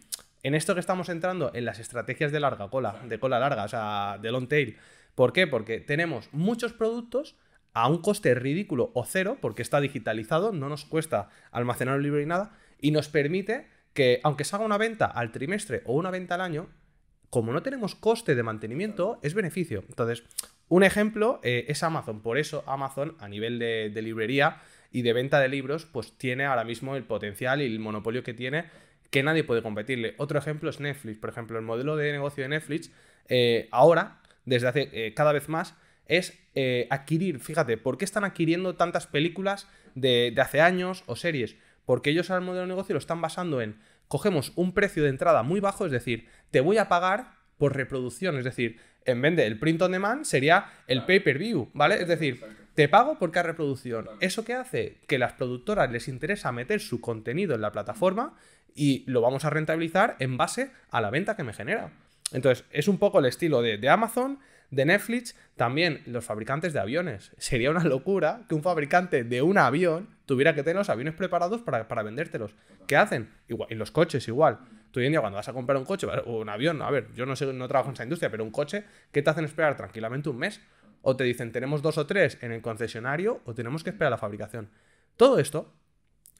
en 0.47 0.55
esto 0.55 0.73
que 0.73 0.79
estamos 0.79 1.09
entrando, 1.09 1.51
en 1.53 1.65
las 1.65 1.77
estrategias 1.77 2.31
de 2.31 2.39
larga 2.39 2.69
cola, 2.69 3.01
de 3.05 3.19
cola 3.19 3.37
larga, 3.37 3.65
o 3.65 3.67
sea, 3.67 4.17
de 4.21 4.31
long 4.31 4.47
tail. 4.47 4.77
¿Por 5.13 5.33
qué? 5.33 5.45
Porque 5.45 5.81
tenemos 5.81 6.29
muchos 6.31 6.71
productos 6.71 7.35
a 7.73 7.89
un 7.89 8.01
coste 8.01 8.33
ridículo 8.33 8.91
o 8.93 9.03
cero, 9.03 9.37
porque 9.41 9.61
está 9.61 9.81
digitalizado, 9.81 10.53
no 10.53 10.69
nos 10.69 10.85
cuesta 10.85 11.27
almacenar 11.51 11.97
el 11.97 12.03
libro 12.03 12.21
y 12.21 12.25
nada, 12.25 12.57
y 12.79 12.91
nos 12.91 13.09
permite 13.09 13.67
que, 13.93 14.21
aunque 14.23 14.45
se 14.45 14.55
haga 14.55 14.63
una 14.63 14.77
venta 14.77 15.05
al 15.05 15.33
trimestre 15.33 15.81
o 15.85 15.95
una 15.95 16.11
venta 16.11 16.35
al 16.35 16.41
año, 16.41 16.69
como 17.29 17.51
no 17.51 17.61
tenemos 17.61 17.95
coste 17.95 18.33
de 18.33 18.43
mantenimiento, 18.43 19.19
es 19.23 19.33
beneficio. 19.33 19.83
Entonces, 19.89 20.23
un 20.69 20.83
ejemplo 20.83 21.41
eh, 21.43 21.65
es 21.67 21.83
Amazon. 21.83 22.21
Por 22.21 22.37
eso 22.37 22.63
Amazon, 22.67 23.17
a 23.19 23.27
nivel 23.27 23.59
de, 23.59 23.89
de 23.93 24.01
librería 24.01 24.61
y 24.93 25.01
de 25.01 25.11
venta 25.11 25.41
de 25.41 25.49
libros, 25.49 25.85
pues 25.85 26.17
tiene 26.17 26.45
ahora 26.45 26.63
mismo 26.63 26.95
el 26.95 27.03
potencial 27.03 27.61
y 27.61 27.65
el 27.65 27.79
monopolio 27.79 28.23
que 28.23 28.33
tiene 28.33 28.86
que 29.09 29.23
nadie 29.23 29.43
puede 29.43 29.61
competirle. 29.61 30.15
Otro 30.17 30.39
ejemplo 30.39 30.69
es 30.69 30.79
Netflix. 30.79 31.17
Por 31.17 31.29
ejemplo, 31.29 31.57
el 31.57 31.65
modelo 31.65 31.95
de 31.95 32.11
negocio 32.11 32.43
de 32.43 32.49
Netflix 32.49 32.91
eh, 33.29 33.67
ahora, 33.71 34.21
desde 34.45 34.67
hace 34.67 34.89
eh, 34.93 35.13
cada 35.13 35.31
vez 35.31 35.49
más, 35.49 35.75
es 36.07 36.39
eh, 36.55 36.87
adquirir, 36.89 37.39
fíjate, 37.39 37.77
¿por 37.77 37.97
qué 37.97 38.05
están 38.05 38.23
adquiriendo 38.23 38.75
tantas 38.75 39.07
películas 39.07 39.67
de, 39.95 40.33
hace 40.37 40.61
años 40.61 41.03
o 41.05 41.15
series? 41.15 41.55
Porque 41.85 42.09
ellos 42.09 42.29
al 42.31 42.41
modelo 42.41 42.61
de 42.61 42.67
negocio 42.67 42.93
lo 42.93 42.99
están 42.99 43.21
basando 43.21 43.61
en, 43.61 43.79
cogemos 44.07 44.53
un 44.55 44.73
precio 44.73 45.03
de 45.03 45.09
entrada 45.09 45.43
muy 45.43 45.59
bajo, 45.59 45.85
es 45.85 45.91
decir, 45.91 46.27
te 46.51 46.61
voy 46.61 46.77
a 46.77 46.87
pagar 46.87 47.33
por 47.57 47.75
reproducción, 47.75 48.37
es 48.37 48.45
decir, 48.45 48.79
en 49.05 49.21
vez 49.21 49.35
del 49.35 49.59
print 49.59 49.81
on 49.81 49.91
demand 49.91 50.25
sería 50.25 50.65
el 50.87 51.05
pay-per-view, 51.05 51.69
¿vale? 51.73 52.01
Es 52.01 52.07
decir, 52.07 52.43
te 52.73 52.89
pago 52.89 53.17
por 53.17 53.31
cada 53.31 53.47
reproducción. 53.47 54.07
¿Eso 54.19 54.45
qué 54.45 54.53
hace? 54.53 54.99
Que 55.07 55.17
las 55.17 55.33
productoras 55.33 55.91
les 55.91 56.07
interesa 56.07 56.51
meter 56.51 56.79
su 56.79 57.01
contenido 57.01 57.55
en 57.55 57.61
la 57.61 57.71
plataforma 57.71 58.35
y 58.77 59.03
lo 59.07 59.21
vamos 59.21 59.43
a 59.43 59.49
rentabilizar 59.49 60.15
en 60.19 60.37
base 60.37 60.71
a 60.91 61.01
la 61.01 61.09
venta 61.09 61.35
que 61.35 61.43
me 61.43 61.51
genera. 61.51 61.91
Entonces, 62.31 62.63
es 62.71 62.87
un 62.87 62.99
poco 62.99 63.19
el 63.19 63.25
estilo 63.25 63.61
de, 63.61 63.89
Amazon, 63.89 64.39
de 64.69 64.85
Netflix, 64.85 65.35
también 65.55 66.03
los 66.05 66.23
fabricantes 66.23 66.73
de 66.73 66.79
aviones. 66.79 67.31
Sería 67.37 67.71
una 67.71 67.83
locura 67.83 68.41
que 68.47 68.55
un 68.55 68.63
fabricante 68.63 69.23
de 69.23 69.41
un 69.41 69.57
avión 69.57 70.09
tuviera 70.25 70.53
que 70.53 70.61
tener 70.61 70.75
los 70.77 70.89
aviones 70.89 71.15
preparados 71.15 71.61
para, 71.61 71.87
para 71.87 72.03
vendértelos. 72.03 72.53
¿Qué 72.85 72.95
hacen? 72.95 73.29
Igual, 73.47 73.71
y 73.71 73.75
los 73.75 73.91
coches 73.91 74.27
igual. 74.27 74.59
Tú 74.91 74.99
hoy 74.99 75.07
en 75.07 75.13
día 75.13 75.21
cuando 75.21 75.37
vas 75.37 75.49
a 75.49 75.53
comprar 75.53 75.77
un 75.77 75.85
coche 75.85 76.07
o 76.25 76.39
un 76.39 76.49
avión, 76.49 76.81
a 76.81 76.91
ver, 76.91 77.07
yo 77.13 77.25
no 77.25 77.35
sé, 77.35 77.51
no 77.51 77.67
trabajo 77.67 77.89
en 77.89 77.93
esa 77.95 78.03
industria, 78.03 78.29
pero 78.29 78.43
un 78.43 78.51
coche, 78.51 78.85
¿qué 79.11 79.21
te 79.21 79.29
hacen 79.29 79.45
esperar 79.45 79.75
tranquilamente 79.75 80.29
un 80.29 80.37
mes? 80.37 80.61
O 81.01 81.15
te 81.15 81.23
dicen, 81.23 81.51
tenemos 81.51 81.81
dos 81.81 81.97
o 81.97 82.05
tres 82.05 82.37
en 82.41 82.51
el 82.51 82.61
concesionario 82.61 83.41
o 83.45 83.53
tenemos 83.53 83.83
que 83.83 83.89
esperar 83.89 84.11
la 84.11 84.17
fabricación. 84.17 84.69
Todo 85.15 85.39
esto 85.39 85.73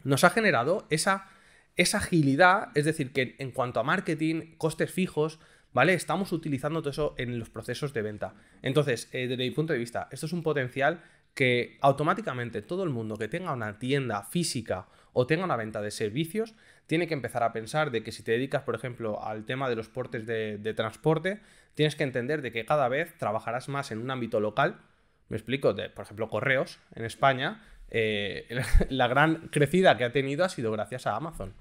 nos 0.04 0.24
ha 0.24 0.30
generado 0.30 0.86
esa 0.90 1.30
esa 1.78 2.00
agilidad, 2.00 2.70
es 2.76 2.86
decir, 2.86 3.14
que 3.14 3.36
en 3.40 3.52
cuanto 3.52 3.80
a 3.80 3.84
marketing, 3.84 4.56
costes 4.58 4.92
fijos, 4.92 5.40
¿vale? 5.74 5.94
Estamos 5.94 6.32
utilizando 6.32 6.82
todo 6.82 6.90
eso 6.90 7.16
en 7.18 7.40
los 7.40 7.50
procesos 7.50 7.94
de 7.94 8.02
venta. 8.02 8.34
Entonces, 8.62 9.10
eh, 9.14 9.28
desde 9.28 9.44
mi 9.44 9.52
punto 9.52 9.74
de 9.74 9.80
vista, 9.80 10.08
esto 10.12 10.26
es 10.26 10.34
un 10.34 10.44
potencial 10.44 11.02
que 11.38 11.78
automáticamente 11.82 12.64
todo 12.64 12.84
el 12.84 12.90
mundo 12.90 13.16
que 13.16 13.28
tenga 13.28 13.54
una 13.54 13.78
tienda 13.78 14.24
física 14.24 14.88
o 15.14 15.28
tenga 15.28 15.46
una 15.46 15.56
venta 15.56 15.82
de 15.82 15.92
servicios, 15.92 16.56
tiene 16.88 17.08
que 17.08 17.14
empezar 17.14 17.44
a 17.44 17.54
pensar 17.54 17.92
de 17.92 18.02
que 18.02 18.12
si 18.12 18.24
te 18.24 18.32
dedicas, 18.32 18.64
por 18.64 18.74
ejemplo, 18.74 19.24
al 19.24 19.46
tema 19.46 19.70
de 19.70 19.76
los 19.76 19.88
portes 19.88 20.26
de, 20.26 20.74
transporte, 20.76 21.42
tienes 21.76 21.96
que 21.96 22.04
entender 22.04 22.42
de 22.42 22.52
que 22.52 22.66
cada 22.66 22.88
vez 22.88 23.16
trabajarás 23.18 23.70
más 23.70 23.92
en 23.92 24.00
un 24.00 24.10
ámbito 24.10 24.40
local. 24.40 24.80
Me 25.30 25.38
explico, 25.38 25.74
de, 25.74 25.90
por 25.90 26.06
ejemplo, 26.06 26.28
correos 26.30 26.80
en 26.96 27.06
España 27.06 27.64
eh, 27.90 28.62
la 28.90 29.08
gran 29.08 29.48
crecida 29.50 29.98
que 29.98 30.04
ha 30.04 30.12
tenido 30.12 30.46
ha 30.46 30.50
sido 30.50 30.72
gracias 30.72 31.08
a 31.08 31.16
Amazon. 31.16 31.54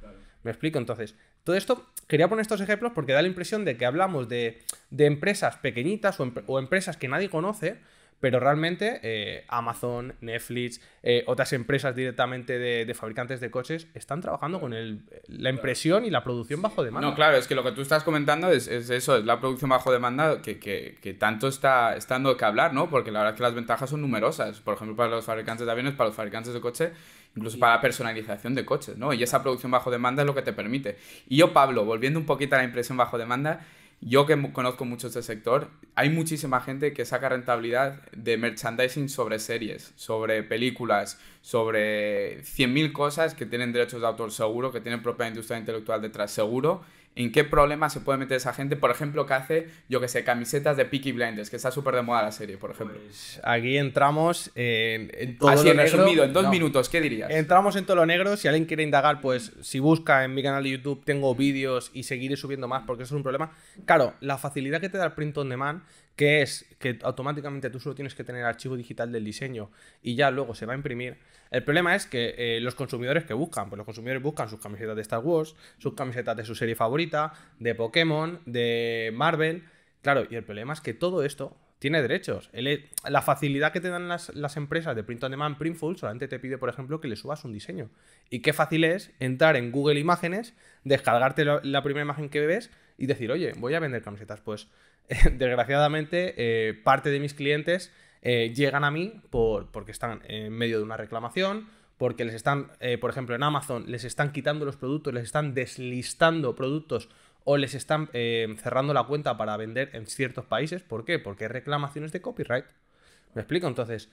Me 0.43 0.51
explico, 0.51 0.79
entonces, 0.79 1.17
todo 1.45 1.57
esto, 1.57 1.87
quería 2.07 2.29
poner 2.29 2.43
estos 2.43 2.61
ejemplos 2.61 2.93
porque 2.95 3.13
da 3.13 3.23
la 3.23 3.29
impresión 3.29 3.65
de 3.65 3.77
que 3.77 3.87
hablamos 3.87 4.29
de, 4.29 4.63
empresas 4.97 5.57
pequeñitas 5.57 6.19
o 6.21 6.59
empresas 6.59 6.97
que 6.97 7.09
nadie 7.09 7.29
conoce, 7.29 7.79
pero 8.21 8.41
realmente 8.41 9.01
eh, 9.03 9.45
Amazon, 9.49 10.15
Netflix, 10.21 10.81
eh, 11.03 11.23
otras 11.27 11.53
empresas 11.53 11.95
directamente 11.95 12.59
de, 12.59 12.95
fabricantes 12.95 13.41
de 13.41 13.51
coches 13.51 13.89
están 13.95 14.21
trabajando 14.21 14.59
con 14.59 14.73
el, 14.73 15.03
la 15.29 15.51
impresión 15.51 16.05
y 16.05 16.11
la 16.11 16.25
producción 16.25 16.63
bajo 16.63 16.83
demanda. 16.83 17.07
No, 17.07 17.15
claro, 17.15 17.37
es 17.37 17.47
que 17.47 17.55
lo 17.55 17.63
que 17.63 17.73
tú 17.73 17.83
estás 17.83 18.05
comentando 18.05 18.51
es, 18.51 18.69
eso, 18.69 19.17
es 19.17 19.25
la 19.25 19.39
producción 19.39 19.69
bajo 19.69 19.93
demanda 19.93 20.41
que, 20.41 20.59
que, 20.59 21.15
tanto 21.15 21.49
está, 21.49 21.97
dando 22.09 22.37
que 22.37 22.45
hablar, 22.45 22.73
¿no? 22.73 22.89
Porque 22.89 23.11
la 23.11 23.21
verdad 23.21 23.35
es 23.35 23.37
que 23.37 23.43
las 23.43 23.55
ventajas 23.55 23.91
son 23.91 24.01
numerosas. 24.01 24.61
Por 24.61 24.75
ejemplo, 24.75 24.97
para 24.97 25.11
los 25.11 25.25
fabricantes 25.25 25.67
de 25.67 25.73
aviones, 25.73 25.95
para 25.95 26.09
los 26.09 26.17
fabricantes 26.17 26.55
de 26.55 26.61
coche, 26.61 26.93
incluso 27.37 27.59
para 27.59 27.75
la 27.75 27.81
personalización 27.83 28.55
de 28.55 28.65
coches, 28.65 28.97
¿no? 28.97 29.13
Y 29.13 29.23
esa 29.23 29.43
producción 29.43 29.71
bajo 29.71 29.91
demanda 29.91 30.23
es 30.23 30.27
lo 30.27 30.35
que 30.35 30.43
te 30.43 30.55
permite. 30.55 30.97
Y 31.29 31.37
yo, 31.37 31.53
Pablo, 31.53 31.85
volviendo 31.85 32.19
un 32.19 32.27
poquito 32.27 32.55
a 32.55 32.59
la 32.59 32.65
impresión 32.65 32.97
bajo 32.97 33.19
demanda, 33.19 33.61
yo 34.01 34.27
que 34.27 34.53
conozco 34.53 34.85
mucho 34.85 35.07
este 35.07 35.23
sector, 35.23 35.71
hay 35.95 36.11
muchísima 36.11 36.61
gente 36.61 36.93
que 36.93 37.05
saca 37.05 37.31
rentabilidad 37.31 38.03
de 38.13 38.37
merchandising 38.37 39.09
sobre 39.09 39.39
series, 39.39 39.93
sobre 39.97 40.43
películas, 40.43 41.19
sobre 41.41 42.43
100.000 42.43 42.93
cosas 42.93 43.35
que 43.35 43.47
tienen 43.47 43.73
derechos 43.73 44.01
de 44.01 44.07
autor 44.07 44.33
seguro, 44.33 44.71
que 44.71 44.81
tienen 44.81 45.03
propia 45.03 45.29
industria 45.29 45.59
intelectual 45.59 46.03
detrás 46.03 46.31
seguro, 46.31 46.83
¿En 47.17 47.33
qué 47.33 47.45
problema 47.45 47.89
se 47.89 48.01
puede 48.01 48.19
meter 48.19 48.37
esa 48.37 48.53
gente? 48.53 48.77
Por 48.77 48.91
ejemplo, 48.91 49.25
que 49.25 49.33
hace, 49.35 49.69
yo 49.89 50.01
que 50.03 50.07
sé, 50.09 50.23
camisetas 50.23 50.77
de 50.77 50.85
Peaky 50.85 51.13
Blinders, 51.13 51.49
que 51.49 51.57
está 51.57 51.71
súper 51.71 51.95
de 51.95 52.03
moda 52.03 52.23
la 52.23 52.31
serie, 52.31 52.59
por 52.59 52.71
ejemplo. 52.73 52.99
Pues 53.03 53.41
aquí 53.43 53.79
entramos 53.79 54.51
en, 54.55 55.11
en 55.15 55.39
todo 55.39 55.49
Así, 55.49 55.65
lo 55.65 55.71
en 55.71 55.77
negro. 55.79 55.97
resumido, 55.99 56.25
en 56.25 56.33
dos 56.35 56.45
No. 56.45 56.51
minutos, 56.51 56.91
¿qué 56.91 57.01
dirías? 57.01 57.31
Entramos 57.31 57.75
en 57.77 57.87
todo 57.87 57.97
lo 57.97 58.05
negro. 58.07 58.37
Si 58.37 58.49
alguien 58.49 58.67
quiere 58.67 58.83
indagar, 58.83 59.23
pues 59.23 59.53
si 59.63 59.79
busca 59.81 60.25
en 60.25 60.35
mi 60.35 60.43
canal 60.43 60.63
de 60.63 60.71
YouTube, 60.73 61.05
tengo 61.07 61.35
vídeos 61.35 61.91
y 61.95 62.03
seguiré 62.03 62.37
subiendo 62.37 62.69
más 62.69 62.83
porque 62.87 63.05
eso 63.05 63.15
es 63.15 63.17
un 63.17 63.23
problema. 63.23 63.51
Claro, 63.87 64.13
la 64.21 64.37
facilidad 64.37 64.81
que 64.83 64.91
te 64.91 64.99
da 64.99 65.07
el 65.07 65.13
print 65.13 65.39
on 65.39 65.49
demand, 65.49 65.83
que 66.17 66.43
es 66.43 66.67
que 66.79 66.99
automáticamente 67.03 67.71
tú 67.71 67.81
solo 67.81 67.95
tienes 67.95 68.15
que 68.15 68.25
tener 68.25 68.45
archivo 68.45 68.77
digital 68.77 69.11
del 69.11 69.25
diseño 69.25 69.71
y 70.03 70.17
ya 70.17 70.31
luego 70.31 70.55
se 70.55 70.67
va 70.67 70.75
a 70.75 70.77
imprimir. 70.77 71.17
El 71.51 71.63
problema 71.65 71.95
es 71.95 72.07
que 72.07 72.35
eh, 72.39 72.61
los 72.61 72.75
consumidores 72.75 73.25
que 73.25 73.35
buscan, 73.35 73.69
pues 73.69 73.77
los 73.79 73.87
consumidores 73.87 74.23
buscan 74.23 74.49
sus 74.49 74.61
camisetas 74.61 74.97
de 74.97 75.03
Star 75.03 75.21
Wars, 75.21 75.55
sus 75.79 75.95
camisetas 75.95 76.37
de 76.37 76.45
su 76.45 76.55
serie 76.55 76.75
favorita, 76.75 77.33
de 77.59 77.75
Pokémon, 77.75 78.41
de 78.47 79.11
Marvel. 79.15 79.65
Claro, 80.03 80.27
y 80.29 80.35
el 80.37 80.45
problema 80.45 80.73
es 80.73 80.81
que 80.81 80.95
todo 80.95 81.23
esto 81.25 81.57
tiene 81.79 82.01
derechos. 82.03 82.49
El- 82.53 82.89
la 83.09 83.23
facilidad 83.23 83.73
que 83.73 83.81
te 83.81 83.89
dan 83.91 84.09
las, 84.09 84.35
las 84.35 84.57
empresas 84.57 84.97
de 84.97 85.05
print 85.05 85.23
on 85.25 85.31
demand, 85.31 85.59
Printful, 85.59 85.97
solamente 85.97 86.27
te 86.29 86.39
pide, 86.39 86.59
por 86.59 86.69
ejemplo, 86.69 87.01
que 87.01 87.09
le 87.09 87.17
subas 87.17 87.45
un 87.45 87.53
diseño. 87.53 87.91
Y 88.31 88.41
qué 88.41 88.53
fácil 88.53 88.85
es 88.85 89.13
entrar 89.21 89.57
en 89.57 89.71
Google 89.73 90.01
Imágenes, 90.01 90.55
descargarte 90.85 91.45
la, 91.45 91.61
la 91.63 91.83
primera 91.83 92.05
imagen 92.05 92.29
que 92.29 92.47
ves 92.47 92.71
y 92.99 93.07
decir, 93.07 93.31
oye, 93.31 93.53
voy 93.59 93.75
a 93.75 93.81
vender 93.81 94.03
camisetas. 94.03 94.41
Pues, 94.41 94.69
desgraciadamente, 95.33 96.35
eh, 96.37 96.75
parte 96.75 97.11
de 97.11 97.21
mis 97.21 97.35
clientes 97.35 97.93
eh, 98.29 98.53
llegan 98.53 98.83
a 98.83 98.91
mí 98.91 99.13
por, 99.31 99.71
porque 99.71 99.93
están 99.93 100.21
en 100.27 100.53
medio 100.53 100.79
de 100.79 100.83
una 100.83 100.97
reclamación, 100.97 101.69
porque 101.97 102.25
les 102.25 102.35
están, 102.35 102.73
eh, 102.81 102.99
por 102.99 103.09
ejemplo, 103.09 103.37
en 103.37 103.45
Amazon, 103.45 103.85
les 103.87 104.03
están 104.03 104.33
quitando 104.33 104.65
los 104.65 104.75
productos, 104.75 105.15
les 105.15 105.23
están 105.23 105.55
deslistando 105.55 106.57
productos 106.57 107.09
o 107.45 107.57
les 107.57 107.77
están 107.77 108.11
eh, 108.15 108.53
cerrando 108.61 108.93
la 108.93 109.05
cuenta 109.05 109.37
para 109.37 109.57
vender 109.57 109.91
en 109.93 110.09
ciertos 110.09 110.45
países. 110.45 110.83
¿Por 110.83 111.05
qué? 111.05 111.21
Porque 111.21 111.45
hay 111.45 111.51
reclamaciones 111.51 112.11
de 112.11 112.21
copyright. 112.21 112.65
¿Me 113.35 113.43
explico? 113.43 113.69
Entonces, 113.69 114.11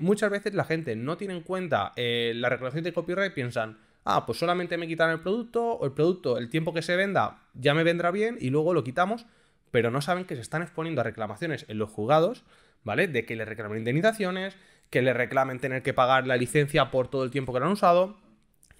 muchas 0.00 0.30
veces 0.30 0.54
la 0.54 0.64
gente 0.64 0.96
no 0.96 1.16
tiene 1.16 1.34
en 1.34 1.42
cuenta 1.42 1.92
la 1.96 2.48
reclamación 2.48 2.82
de 2.82 2.92
copyright, 2.92 3.34
piensan, 3.34 3.78
ah, 4.04 4.26
pues 4.26 4.38
solamente 4.38 4.76
me 4.78 4.88
quitan 4.88 5.10
el 5.10 5.20
producto, 5.20 5.74
o 5.74 5.84
el 5.84 5.92
producto, 5.92 6.38
el 6.38 6.48
tiempo 6.50 6.74
que 6.74 6.82
se 6.82 6.96
venda, 6.96 7.44
ya 7.54 7.72
me 7.72 7.84
vendrá 7.84 8.10
bien 8.10 8.36
y 8.40 8.50
luego 8.50 8.74
lo 8.74 8.82
quitamos, 8.82 9.26
pero 9.70 9.92
no 9.92 10.00
saben 10.00 10.24
que 10.24 10.34
se 10.34 10.40
están 10.40 10.62
exponiendo 10.62 11.02
a 11.02 11.04
reclamaciones 11.04 11.66
en 11.68 11.78
los 11.78 11.90
juzgados, 11.90 12.44
¿vale? 12.84 13.08
De 13.08 13.24
que 13.24 13.36
le 13.36 13.44
reclamen 13.44 13.78
indemnizaciones, 13.78 14.56
que 14.90 15.02
le 15.02 15.12
reclamen 15.12 15.60
tener 15.60 15.82
que 15.82 15.94
pagar 15.94 16.26
la 16.26 16.36
licencia 16.36 16.90
por 16.90 17.08
todo 17.08 17.24
el 17.24 17.30
tiempo 17.30 17.52
que 17.52 17.60
lo 17.60 17.66
han 17.66 17.72
usado, 17.72 18.16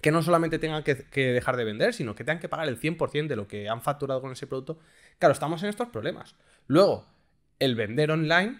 que 0.01 0.11
no 0.11 0.21
solamente 0.23 0.59
tengan 0.59 0.83
que, 0.83 1.05
que 1.05 1.31
dejar 1.33 1.57
de 1.57 1.65
vender, 1.65 1.93
sino 1.93 2.15
que 2.15 2.23
tengan 2.23 2.39
que 2.39 2.49
pagar 2.49 2.67
el 2.67 2.79
100% 2.79 3.27
de 3.27 3.35
lo 3.35 3.47
que 3.47 3.69
han 3.69 3.81
facturado 3.81 4.21
con 4.21 4.31
ese 4.31 4.47
producto. 4.47 4.79
Claro, 5.17 5.33
estamos 5.33 5.61
en 5.63 5.69
estos 5.69 5.89
problemas. 5.89 6.35
Luego, 6.67 7.05
el 7.59 7.75
vender 7.75 8.11
online 8.11 8.57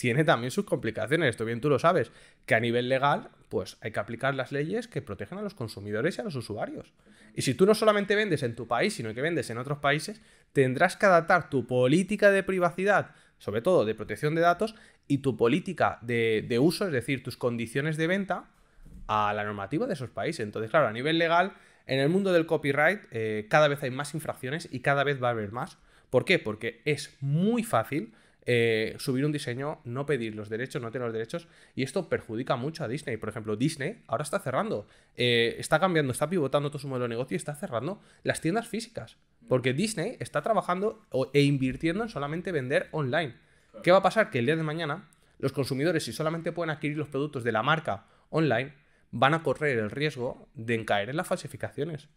tiene 0.00 0.24
también 0.24 0.50
sus 0.50 0.64
complicaciones, 0.64 1.28
esto 1.28 1.44
bien 1.44 1.60
tú 1.60 1.68
lo 1.68 1.78
sabes, 1.78 2.10
que 2.46 2.54
a 2.54 2.60
nivel 2.60 2.88
legal, 2.88 3.28
pues 3.50 3.76
hay 3.82 3.92
que 3.92 4.00
aplicar 4.00 4.34
las 4.34 4.50
leyes 4.50 4.88
que 4.88 5.02
protegen 5.02 5.36
a 5.36 5.42
los 5.42 5.54
consumidores 5.54 6.16
y 6.16 6.22
a 6.22 6.24
los 6.24 6.36
usuarios. 6.36 6.94
Y 7.34 7.42
si 7.42 7.52
tú 7.52 7.66
no 7.66 7.74
solamente 7.74 8.16
vendes 8.16 8.42
en 8.42 8.56
tu 8.56 8.66
país, 8.66 8.94
sino 8.94 9.12
que 9.12 9.20
vendes 9.20 9.50
en 9.50 9.58
otros 9.58 9.78
países, 9.78 10.22
tendrás 10.54 10.96
que 10.96 11.04
adaptar 11.04 11.50
tu 11.50 11.66
política 11.66 12.30
de 12.30 12.42
privacidad, 12.42 13.10
sobre 13.40 13.60
todo 13.60 13.84
de 13.84 13.96
protección 13.96 14.36
de 14.36 14.42
datos, 14.42 14.76
y 15.08 15.18
tu 15.18 15.36
política 15.36 15.98
de, 16.02 16.46
de 16.48 16.60
uso, 16.60 16.86
es 16.86 16.92
decir, 16.92 17.24
tus 17.24 17.36
condiciones 17.36 17.96
de 17.96 18.06
venta, 18.06 18.44
a 19.10 19.34
la 19.34 19.42
normativa 19.42 19.88
de 19.88 19.94
esos 19.94 20.08
países. 20.08 20.44
Entonces, 20.44 20.70
claro, 20.70 20.86
a 20.86 20.92
nivel 20.92 21.18
legal, 21.18 21.54
en 21.88 21.98
el 21.98 22.08
mundo 22.08 22.32
del 22.32 22.46
copyright, 22.46 23.00
eh, 23.10 23.46
cada 23.50 23.66
vez 23.66 23.82
hay 23.82 23.90
más 23.90 24.14
infracciones 24.14 24.68
y 24.70 24.80
cada 24.80 25.02
vez 25.02 25.20
va 25.20 25.28
a 25.28 25.30
haber 25.32 25.50
más. 25.50 25.78
¿Por 26.10 26.24
qué? 26.24 26.38
Porque 26.38 26.80
es 26.84 27.16
muy 27.20 27.64
fácil 27.64 28.14
eh, 28.52 28.96
subir 28.98 29.24
un 29.24 29.30
diseño, 29.30 29.78
no 29.84 30.06
pedir 30.06 30.34
los 30.34 30.48
derechos, 30.48 30.82
no 30.82 30.90
tener 30.90 31.06
los 31.06 31.12
derechos, 31.12 31.46
y 31.76 31.84
esto 31.84 32.08
perjudica 32.08 32.56
mucho 32.56 32.82
a 32.82 32.88
Disney. 32.88 33.16
Por 33.16 33.28
ejemplo, 33.28 33.54
Disney 33.54 34.02
ahora 34.08 34.24
está 34.24 34.40
cerrando, 34.40 34.88
eh, 35.16 35.54
está 35.60 35.78
cambiando, 35.78 36.10
está 36.10 36.28
pivotando 36.28 36.68
todo 36.68 36.80
su 36.80 36.88
modelo 36.88 37.04
de 37.04 37.10
negocio 37.10 37.36
y 37.36 37.36
está 37.36 37.54
cerrando 37.54 38.02
las 38.24 38.40
tiendas 38.40 38.66
físicas. 38.66 39.18
Porque 39.48 39.72
Disney 39.72 40.16
está 40.18 40.42
trabajando 40.42 41.00
e 41.32 41.42
invirtiendo 41.42 42.02
en 42.02 42.08
solamente 42.08 42.50
vender 42.50 42.88
online. 42.90 43.34
¿Qué 43.84 43.92
va 43.92 43.98
a 43.98 44.02
pasar? 44.02 44.32
Que 44.32 44.40
el 44.40 44.46
día 44.46 44.56
de 44.56 44.64
mañana 44.64 45.08
los 45.38 45.52
consumidores, 45.52 46.02
si 46.02 46.12
solamente 46.12 46.50
pueden 46.50 46.70
adquirir 46.70 46.98
los 46.98 47.06
productos 47.06 47.44
de 47.44 47.52
la 47.52 47.62
marca 47.62 48.06
online, 48.30 48.74
van 49.12 49.34
a 49.34 49.44
correr 49.44 49.78
el 49.78 49.92
riesgo 49.92 50.48
de 50.54 50.84
caer 50.84 51.10
en 51.10 51.16
las 51.16 51.28
falsificaciones. 51.28 52.08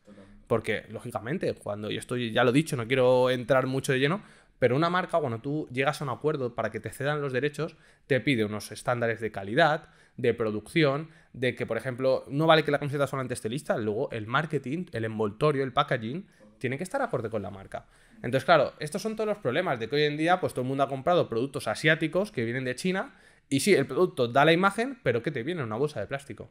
Porque, 0.48 0.86
lógicamente, 0.90 1.54
cuando, 1.54 1.90
y 1.90 1.98
esto 1.98 2.18
ya 2.18 2.44
lo 2.44 2.50
he 2.50 2.54
dicho, 2.54 2.76
no 2.76 2.88
quiero 2.88 3.30
entrar 3.30 3.66
mucho 3.66 3.94
de 3.94 4.00
lleno, 4.00 4.22
pero 4.64 4.78
una 4.78 4.90
marca, 4.90 5.20
cuando 5.20 5.40
tú 5.40 5.68
llegas 5.74 6.00
a 6.00 6.06
un 6.06 6.10
acuerdo 6.10 6.56
para 6.56 6.72
que 6.72 6.80
te 6.80 6.90
cedan 6.90 7.20
los 7.20 7.34
derechos, 7.34 7.76
te 8.08 8.22
pide 8.22 8.46
unos 8.46 8.72
estándares 8.72 9.20
de 9.20 9.30
calidad, 9.30 9.90
de 10.16 10.34
producción, 10.34 11.10
de 11.34 11.54
que, 11.54 11.66
por 11.66 11.76
ejemplo, 11.76 12.24
no 12.30 12.48
vale 12.48 12.64
que 12.64 12.72
la 12.72 12.80
camiseta 12.80 13.06
solamente 13.06 13.34
esté 13.34 13.50
lista, 13.50 13.78
luego 13.78 14.10
el 14.12 14.26
marketing, 14.26 14.86
el 14.94 15.04
envoltorio, 15.04 15.66
el 15.66 15.74
packaging, 15.74 16.28
tiene 16.60 16.78
que 16.78 16.86
estar 16.86 17.02
acorde 17.02 17.30
con 17.30 17.42
la 17.42 17.50
marca. 17.50 17.88
Entonces, 18.22 18.46
claro, 18.46 18.72
estos 18.80 19.02
son 19.02 19.18
todos 19.18 19.28
los 19.28 19.40
problemas 19.40 19.82
de 19.82 19.90
que 19.90 19.98
hoy 19.98 20.04
en 20.04 20.16
día, 20.16 20.40
pues 20.40 20.54
todo 20.54 20.62
el 20.62 20.70
mundo 20.70 20.86
ha 20.86 20.88
comprado 20.88 21.28
productos 21.28 21.68
asiáticos 21.68 22.32
que 22.32 22.46
vienen 22.46 22.64
de 22.64 22.76
China, 22.76 23.16
y 23.50 23.60
sí, 23.60 23.74
el 23.74 23.86
producto 23.86 24.30
da 24.30 24.46
la 24.46 24.54
imagen, 24.54 24.98
pero 25.04 25.22
que 25.22 25.32
te 25.32 25.44
viene 25.44 25.60
en 25.60 25.68
una 25.68 25.76
bolsa 25.76 26.00
de 26.00 26.08
plástico 26.08 26.50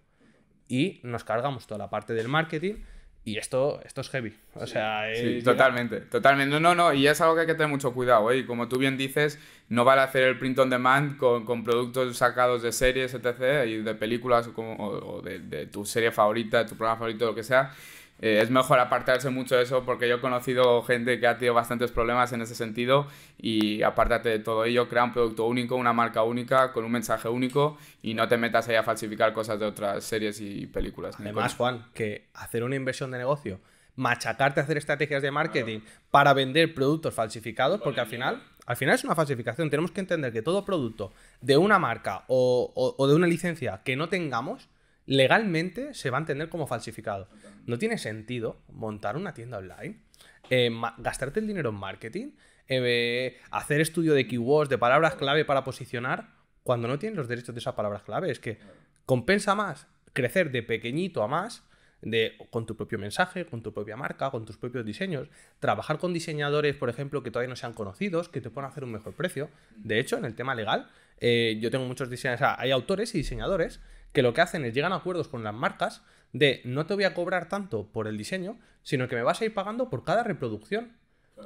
y 0.68 1.00
nos 1.02 1.24
cargamos 1.24 1.66
toda 1.66 1.78
la 1.78 1.90
parte 1.90 2.14
del 2.14 2.28
marketing 2.28 2.76
y 3.24 3.36
esto, 3.38 3.80
esto 3.84 4.00
es 4.00 4.10
heavy. 4.10 4.36
O 4.54 4.66
sea, 4.66 5.04
Sí, 5.14 5.20
eh, 5.38 5.42
totalmente, 5.44 6.00
totalmente. 6.00 6.50
No, 6.52 6.60
no, 6.60 6.74
no, 6.74 6.92
y 6.92 7.06
es 7.06 7.20
algo 7.20 7.34
que 7.34 7.42
hay 7.42 7.46
que 7.46 7.54
tener 7.54 7.68
mucho 7.68 7.92
cuidado, 7.94 8.30
¿eh? 8.32 8.38
Y 8.38 8.44
como 8.44 8.68
tú 8.68 8.78
bien 8.78 8.96
dices, 8.96 9.38
no 9.68 9.84
vale 9.84 10.02
hacer 10.02 10.24
el 10.24 10.38
print 10.38 10.58
on 10.58 10.70
demand 10.70 11.16
con, 11.18 11.44
con 11.44 11.62
productos 11.62 12.16
sacados 12.16 12.62
de 12.62 12.72
series, 12.72 13.14
etc., 13.14 13.64
y 13.66 13.76
de 13.82 13.94
películas 13.94 14.48
como- 14.48 14.74
o- 14.74 15.16
o 15.18 15.22
de, 15.22 15.38
de 15.38 15.66
tu 15.66 15.84
serie 15.84 16.10
favorita, 16.10 16.66
tu 16.66 16.74
programa 16.76 16.98
favorito, 16.98 17.26
lo 17.26 17.34
que 17.34 17.44
sea. 17.44 17.72
Eh, 18.22 18.40
es 18.40 18.50
mejor 18.50 18.78
apartarse 18.78 19.28
mucho 19.30 19.56
de 19.56 19.64
eso 19.64 19.84
porque 19.84 20.08
yo 20.08 20.14
he 20.14 20.20
conocido 20.20 20.82
gente 20.84 21.18
que 21.18 21.26
ha 21.26 21.36
tenido 21.38 21.54
bastantes 21.54 21.90
problemas 21.90 22.32
en 22.32 22.40
ese 22.40 22.54
sentido 22.54 23.08
y 23.36 23.82
apártate 23.82 24.28
de 24.28 24.38
todo 24.38 24.64
ello, 24.64 24.88
crea 24.88 25.02
un 25.04 25.12
producto 25.12 25.44
único, 25.46 25.74
una 25.74 25.92
marca 25.92 26.22
única, 26.22 26.72
con 26.72 26.84
un 26.84 26.92
mensaje 26.92 27.28
único 27.28 27.76
y 28.00 28.14
no 28.14 28.28
te 28.28 28.36
metas 28.38 28.68
ahí 28.68 28.76
a 28.76 28.84
falsificar 28.84 29.32
cosas 29.32 29.58
de 29.58 29.66
otras 29.66 30.04
series 30.04 30.40
y 30.40 30.66
películas. 30.68 31.16
Además, 31.18 31.54
Juan, 31.56 31.86
que 31.94 32.28
hacer 32.34 32.62
una 32.62 32.76
inversión 32.76 33.10
de 33.10 33.18
negocio, 33.18 33.58
machacarte 33.96 34.60
a 34.60 34.62
hacer 34.62 34.76
estrategias 34.78 35.20
de 35.22 35.30
marketing 35.30 35.80
para 36.10 36.32
vender 36.32 36.74
productos 36.74 37.12
falsificados, 37.14 37.80
porque 37.80 38.00
al 38.00 38.06
final, 38.06 38.42
al 38.66 38.76
final 38.76 38.94
es 38.94 39.04
una 39.04 39.14
falsificación. 39.14 39.68
Tenemos 39.68 39.90
que 39.90 40.00
entender 40.00 40.32
que 40.32 40.42
todo 40.42 40.64
producto 40.64 41.12
de 41.40 41.56
una 41.56 41.78
marca 41.78 42.24
o, 42.28 42.72
o- 42.74 42.94
o 42.96 43.06
de 43.08 43.14
una 43.14 43.26
licencia 43.26 43.82
que 43.84 43.96
no 43.96 44.08
tengamos, 44.08 44.68
legalmente 45.06 45.94
se 45.94 46.10
va 46.10 46.18
a 46.18 46.20
entender 46.20 46.48
como 46.48 46.66
falsificado. 46.66 47.28
No 47.66 47.78
tiene 47.78 47.98
sentido 47.98 48.60
montar 48.68 49.16
una 49.16 49.34
tienda 49.34 49.58
online, 49.58 50.02
eh, 50.50 50.70
gastarte 50.98 51.40
el 51.40 51.46
dinero 51.46 51.70
en 51.70 51.76
marketing, 51.76 52.32
eh, 52.68 53.38
hacer 53.50 53.80
estudio 53.80 54.14
de 54.14 54.26
keywords, 54.26 54.70
de 54.70 54.78
palabras 54.78 55.14
clave 55.14 55.44
para 55.44 55.64
posicionar, 55.64 56.28
cuando 56.62 56.88
no 56.88 56.98
tienes 56.98 57.16
los 57.16 57.28
derechos 57.28 57.54
de 57.54 57.60
esas 57.60 57.74
palabras 57.74 58.02
clave. 58.02 58.30
Es 58.30 58.38
que 58.38 58.58
compensa 59.04 59.54
más 59.54 59.86
crecer 60.12 60.50
de 60.50 60.62
pequeñito 60.62 61.22
a 61.22 61.28
más, 61.28 61.64
de, 62.02 62.36
con 62.50 62.66
tu 62.66 62.76
propio 62.76 62.98
mensaje, 62.98 63.46
con 63.46 63.62
tu 63.62 63.72
propia 63.72 63.96
marca, 63.96 64.30
con 64.30 64.44
tus 64.44 64.56
propios 64.56 64.84
diseños, 64.84 65.28
trabajar 65.60 65.98
con 65.98 66.12
diseñadores, 66.12 66.74
por 66.76 66.90
ejemplo, 66.90 67.22
que 67.22 67.30
todavía 67.30 67.48
no 67.48 67.56
sean 67.56 67.72
conocidos, 67.72 68.28
que 68.28 68.40
te 68.40 68.50
puedan 68.50 68.70
hacer 68.70 68.84
un 68.84 68.92
mejor 68.92 69.14
precio. 69.14 69.50
De 69.76 70.00
hecho, 70.00 70.18
en 70.18 70.24
el 70.24 70.34
tema 70.34 70.54
legal, 70.54 70.90
eh, 71.18 71.58
yo 71.60 71.70
tengo 71.70 71.86
muchos 71.86 72.10
diseñadores, 72.10 72.42
o 72.42 72.44
sea, 72.44 72.56
hay 72.60 72.72
autores 72.72 73.14
y 73.14 73.18
diseñadores 73.18 73.80
que 74.12 74.22
lo 74.22 74.34
que 74.34 74.40
hacen 74.40 74.64
es 74.64 74.74
llegan 74.74 74.92
a 74.92 74.96
acuerdos 74.96 75.28
con 75.28 75.42
las 75.42 75.54
marcas 75.54 76.02
de 76.32 76.62
no 76.64 76.86
te 76.86 76.94
voy 76.94 77.04
a 77.04 77.14
cobrar 77.14 77.48
tanto 77.48 77.86
por 77.92 78.06
el 78.06 78.16
diseño, 78.16 78.58
sino 78.82 79.08
que 79.08 79.16
me 79.16 79.22
vas 79.22 79.40
a 79.40 79.44
ir 79.44 79.54
pagando 79.54 79.90
por 79.90 80.04
cada 80.04 80.22
reproducción. 80.22 80.92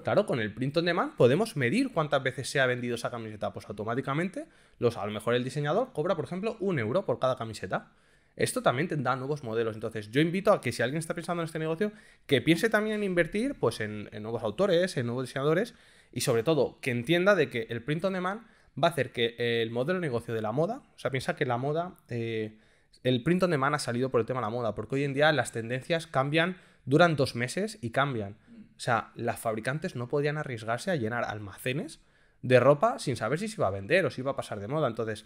Claro, 0.04 0.26
con 0.26 0.40
el 0.40 0.52
print 0.52 0.76
on 0.76 0.84
demand 0.84 1.14
podemos 1.16 1.56
medir 1.56 1.92
cuántas 1.92 2.22
veces 2.22 2.50
se 2.50 2.60
ha 2.60 2.66
vendido 2.66 2.96
esa 2.96 3.10
camiseta. 3.10 3.52
Pues 3.52 3.68
automáticamente, 3.68 4.46
los, 4.78 4.96
a 4.96 5.06
lo 5.06 5.12
mejor 5.12 5.34
el 5.34 5.44
diseñador 5.44 5.92
cobra, 5.92 6.16
por 6.16 6.24
ejemplo, 6.24 6.56
un 6.60 6.78
euro 6.78 7.04
por 7.04 7.18
cada 7.18 7.36
camiseta. 7.36 7.92
Esto 8.34 8.62
también 8.62 8.88
tendrá 8.88 9.16
nuevos 9.16 9.42
modelos. 9.42 9.74
Entonces, 9.74 10.10
yo 10.10 10.20
invito 10.20 10.52
a 10.52 10.60
que 10.60 10.72
si 10.72 10.82
alguien 10.82 10.98
está 10.98 11.14
pensando 11.14 11.42
en 11.42 11.46
este 11.46 11.58
negocio, 11.58 11.92
que 12.26 12.42
piense 12.42 12.68
también 12.68 12.96
en 12.96 13.04
invertir 13.04 13.54
pues, 13.58 13.80
en, 13.80 14.10
en 14.12 14.22
nuevos 14.22 14.42
autores, 14.42 14.96
en 14.96 15.06
nuevos 15.06 15.24
diseñadores 15.24 15.74
y 16.12 16.20
sobre 16.20 16.42
todo 16.42 16.78
que 16.80 16.90
entienda 16.90 17.34
de 17.34 17.48
que 17.48 17.66
el 17.70 17.82
print 17.82 18.04
on 18.04 18.12
demand 18.12 18.42
va 18.82 18.88
a 18.88 18.90
hacer 18.90 19.12
que 19.12 19.34
el 19.62 19.70
modelo 19.70 20.00
de 20.00 20.06
negocio 20.06 20.34
de 20.34 20.42
la 20.42 20.52
moda, 20.52 20.82
o 20.94 20.98
sea, 20.98 21.10
piensa 21.10 21.36
que 21.36 21.46
la 21.46 21.56
moda, 21.56 21.96
eh, 22.08 22.58
el 23.02 23.22
print 23.22 23.42
on 23.44 23.50
demand 23.50 23.74
ha 23.74 23.78
salido 23.78 24.10
por 24.10 24.20
el 24.20 24.26
tema 24.26 24.40
de 24.40 24.46
la 24.46 24.50
moda, 24.50 24.74
porque 24.74 24.96
hoy 24.96 25.04
en 25.04 25.14
día 25.14 25.32
las 25.32 25.52
tendencias 25.52 26.06
cambian, 26.06 26.56
duran 26.84 27.16
dos 27.16 27.34
meses 27.34 27.78
y 27.80 27.90
cambian. 27.90 28.36
O 28.76 28.80
sea, 28.80 29.10
las 29.14 29.40
fabricantes 29.40 29.96
no 29.96 30.08
podían 30.08 30.36
arriesgarse 30.36 30.90
a 30.90 30.96
llenar 30.96 31.24
almacenes 31.24 32.00
de 32.42 32.60
ropa 32.60 32.98
sin 32.98 33.16
saber 33.16 33.38
si 33.38 33.48
se 33.48 33.56
iba 33.56 33.66
a 33.66 33.70
vender 33.70 34.04
o 34.04 34.10
si 34.10 34.20
iba 34.20 34.32
a 34.32 34.36
pasar 34.36 34.60
de 34.60 34.68
moda. 34.68 34.88
Entonces, 34.88 35.24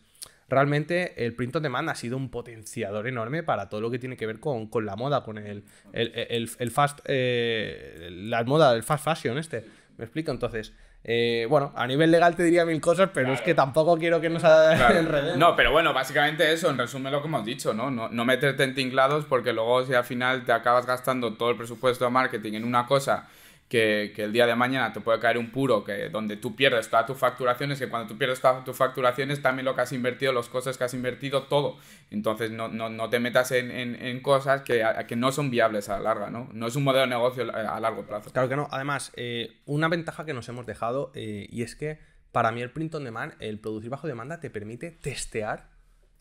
realmente 0.48 1.24
el 1.24 1.34
print 1.34 1.56
on 1.56 1.62
demand 1.62 1.88
ha 1.90 1.94
sido 1.94 2.16
un 2.16 2.30
potenciador 2.30 3.06
enorme 3.06 3.42
para 3.42 3.68
todo 3.68 3.80
lo 3.80 3.90
que 3.90 3.98
tiene 3.98 4.16
que 4.16 4.26
ver 4.26 4.40
con, 4.40 4.68
la 4.84 4.96
moda, 4.96 5.24
con 5.24 5.38
el, 5.38 5.64
el, 5.92 6.70
fast, 6.70 7.00
eh, 7.06 8.08
la 8.12 8.44
moda, 8.44 8.74
el 8.74 8.82
fast 8.82 9.04
fashion 9.04 9.38
este. 9.38 9.64
¿Me 9.96 10.04
explico? 10.04 10.30
Entonces, 10.30 10.72
eh, 11.02 11.46
bueno, 11.48 11.72
a 11.74 11.86
nivel 11.86 12.10
legal 12.10 12.36
te 12.36 12.42
diría 12.42 12.66
mil 12.66 12.80
cosas, 12.80 13.10
pero 13.14 13.32
es 13.32 13.40
que 13.40 13.54
tampoco 13.54 13.96
quiero 13.96 14.20
que 14.20 14.28
nos 14.28 14.42
claro. 14.42 15.02
No, 15.36 15.56
pero 15.56 15.72
bueno, 15.72 15.94
básicamente 15.94 16.52
eso, 16.52 16.68
en 16.68 16.76
resumen 16.76 17.12
lo 17.12 17.22
que 17.22 17.28
hemos 17.28 17.44
dicho, 17.44 17.72
¿no? 17.72 17.90
¿no? 17.90 18.08
No 18.08 18.24
meterte 18.24 18.64
en 18.64 18.74
tinglados 18.74 19.24
porque 19.24 19.52
luego 19.52 19.86
si 19.86 19.94
al 19.94 20.04
final 20.04 20.44
te 20.44 20.52
acabas 20.52 20.86
gastando 20.86 21.34
todo 21.34 21.50
el 21.50 21.56
presupuesto 21.56 22.04
de 22.04 22.10
marketing 22.10 22.52
en 22.54 22.64
una 22.64 22.86
cosa 22.86 23.28
que, 23.70 24.12
el 24.16 24.32
día 24.32 24.46
de 24.46 24.56
mañana 24.56 24.92
te 24.92 25.00
puede 25.00 25.20
caer 25.20 25.38
un 25.38 25.50
puro 25.50 25.84
que 25.84 26.08
donde 26.08 26.36
tú 26.36 26.56
pierdes 26.56 26.90
todas 26.90 27.06
tus 27.06 27.16
facturaciones, 27.16 27.78
que 27.78 27.88
cuando 27.88 28.08
tú 28.08 28.18
pierdes 28.18 28.40
todas 28.40 28.64
tus 28.64 28.76
facturaciones 28.76 29.40
también 29.40 29.64
lo 29.64 29.76
que 29.76 29.82
has 29.82 29.92
invertido, 29.92 30.32
los 30.32 30.48
costes 30.48 30.76
que 30.76 30.82
has 30.82 30.92
invertido, 30.92 31.44
todo. 31.44 31.78
Entonces 32.10 32.50
no, 32.50 32.66
no, 32.66 32.90
no 32.90 33.08
te 33.08 33.20
metas 33.20 33.52
en, 33.52 33.70
en, 33.70 34.20
cosas 34.22 34.62
que, 34.62 34.84
que, 35.06 35.14
no 35.14 35.30
son 35.30 35.52
viables 35.52 35.88
a 35.88 35.98
la 35.98 36.02
larga, 36.02 36.30
¿no? 36.30 36.50
No 36.52 36.66
es 36.66 36.74
un 36.74 36.82
modelo 36.82 37.02
de 37.02 37.10
negocio 37.10 37.44
a 37.54 37.78
largo 37.78 38.04
plazo. 38.04 38.32
Claro 38.32 38.48
que 38.48 38.56
no. 38.56 38.66
Además, 38.72 39.12
eh, 39.14 39.60
una 39.66 39.86
ventaja 39.86 40.24
que 40.24 40.34
nos 40.34 40.48
hemos 40.48 40.66
dejado 40.66 41.12
eh, 41.14 41.46
y 41.48 41.62
es 41.62 41.76
que 41.76 42.00
para 42.32 42.50
mí 42.50 42.62
el 42.62 42.72
print 42.72 42.96
on 42.96 43.04
demand, 43.04 43.34
el 43.38 43.60
producir 43.60 43.88
bajo 43.88 44.08
demanda, 44.08 44.40
te 44.40 44.50
permite 44.50 44.90
testear 44.90 45.68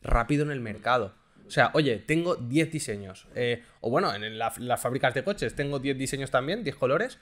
rápido 0.03 0.43
en 0.43 0.51
el 0.51 0.59
mercado. 0.59 1.15
O 1.49 1.51
sea, 1.51 1.71
oye, 1.73 1.97
tengo 1.97 2.35
10 2.35 2.71
diseños. 2.71 3.27
Eh, 3.33 3.63
o 3.81 3.89
bueno, 3.89 4.13
en 4.13 4.37
las 4.37 4.79
fábricas 4.79 5.15
de 5.15 5.23
coches 5.23 5.55
tengo 5.55 5.79
10 5.79 5.97
diseños 5.97 6.29
también, 6.29 6.63
10 6.63 6.75
colores. 6.75 7.17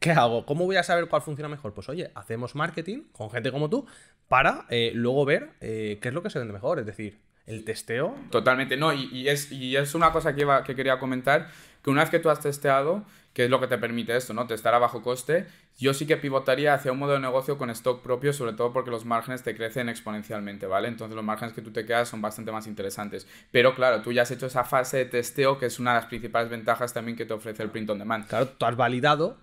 ¿Qué 0.00 0.10
hago? 0.10 0.46
¿Cómo 0.46 0.64
voy 0.64 0.76
a 0.76 0.82
saber 0.82 1.08
cuál 1.08 1.22
funciona 1.22 1.48
mejor? 1.48 1.74
Pues 1.74 1.88
oye, 1.88 2.10
hacemos 2.14 2.54
marketing 2.54 3.04
con 3.12 3.30
gente 3.30 3.50
como 3.50 3.70
tú 3.70 3.86
para 4.28 4.66
eh, 4.70 4.92
luego 4.94 5.24
ver 5.24 5.50
eh, 5.60 5.98
qué 6.00 6.08
es 6.08 6.14
lo 6.14 6.22
que 6.22 6.30
se 6.30 6.38
vende 6.38 6.52
mejor. 6.52 6.78
Es 6.78 6.86
decir, 6.86 7.18
el 7.46 7.64
testeo. 7.64 8.14
Totalmente, 8.30 8.76
no, 8.76 8.92
y, 8.92 9.28
es, 9.28 9.50
y 9.52 9.76
es 9.76 9.94
una 9.94 10.12
cosa 10.12 10.34
que, 10.34 10.42
iba, 10.42 10.62
que 10.64 10.74
quería 10.74 10.98
comentar, 10.98 11.48
que 11.82 11.90
una 11.90 12.02
vez 12.02 12.10
que 12.10 12.18
tú 12.18 12.28
has 12.28 12.40
testeado, 12.40 13.04
que 13.32 13.44
es 13.44 13.50
lo 13.50 13.60
que 13.60 13.68
te 13.68 13.78
permite 13.78 14.16
esto, 14.16 14.34
¿no? 14.34 14.46
Testar 14.46 14.74
a 14.74 14.78
bajo 14.78 15.02
coste, 15.02 15.46
yo 15.78 15.94
sí 15.94 16.06
que 16.06 16.16
pivotaría 16.16 16.74
hacia 16.74 16.90
un 16.90 16.98
modelo 16.98 17.20
de 17.20 17.26
negocio 17.26 17.56
con 17.58 17.70
stock 17.70 18.02
propio, 18.02 18.32
sobre 18.32 18.54
todo 18.54 18.72
porque 18.72 18.90
los 18.90 19.04
márgenes 19.04 19.42
te 19.42 19.54
crecen 19.54 19.88
exponencialmente, 19.88 20.66
¿vale? 20.66 20.88
Entonces 20.88 21.14
los 21.14 21.24
márgenes 21.24 21.54
que 21.54 21.62
tú 21.62 21.70
te 21.70 21.84
quedas 21.84 22.08
son 22.08 22.20
bastante 22.20 22.50
más 22.50 22.66
interesantes. 22.66 23.28
Pero 23.52 23.74
claro, 23.74 24.02
tú 24.02 24.12
ya 24.12 24.22
has 24.22 24.30
hecho 24.30 24.46
esa 24.46 24.64
fase 24.64 24.96
de 24.96 25.04
testeo, 25.04 25.58
que 25.58 25.66
es 25.66 25.78
una 25.78 25.92
de 25.94 26.00
las 26.00 26.06
principales 26.06 26.50
ventajas 26.50 26.92
también 26.92 27.16
que 27.16 27.26
te 27.26 27.34
ofrece 27.34 27.62
el 27.62 27.70
print 27.70 27.90
on 27.90 27.98
demand. 27.98 28.26
Claro, 28.26 28.48
tú 28.48 28.66
has 28.66 28.76
validado 28.76 29.36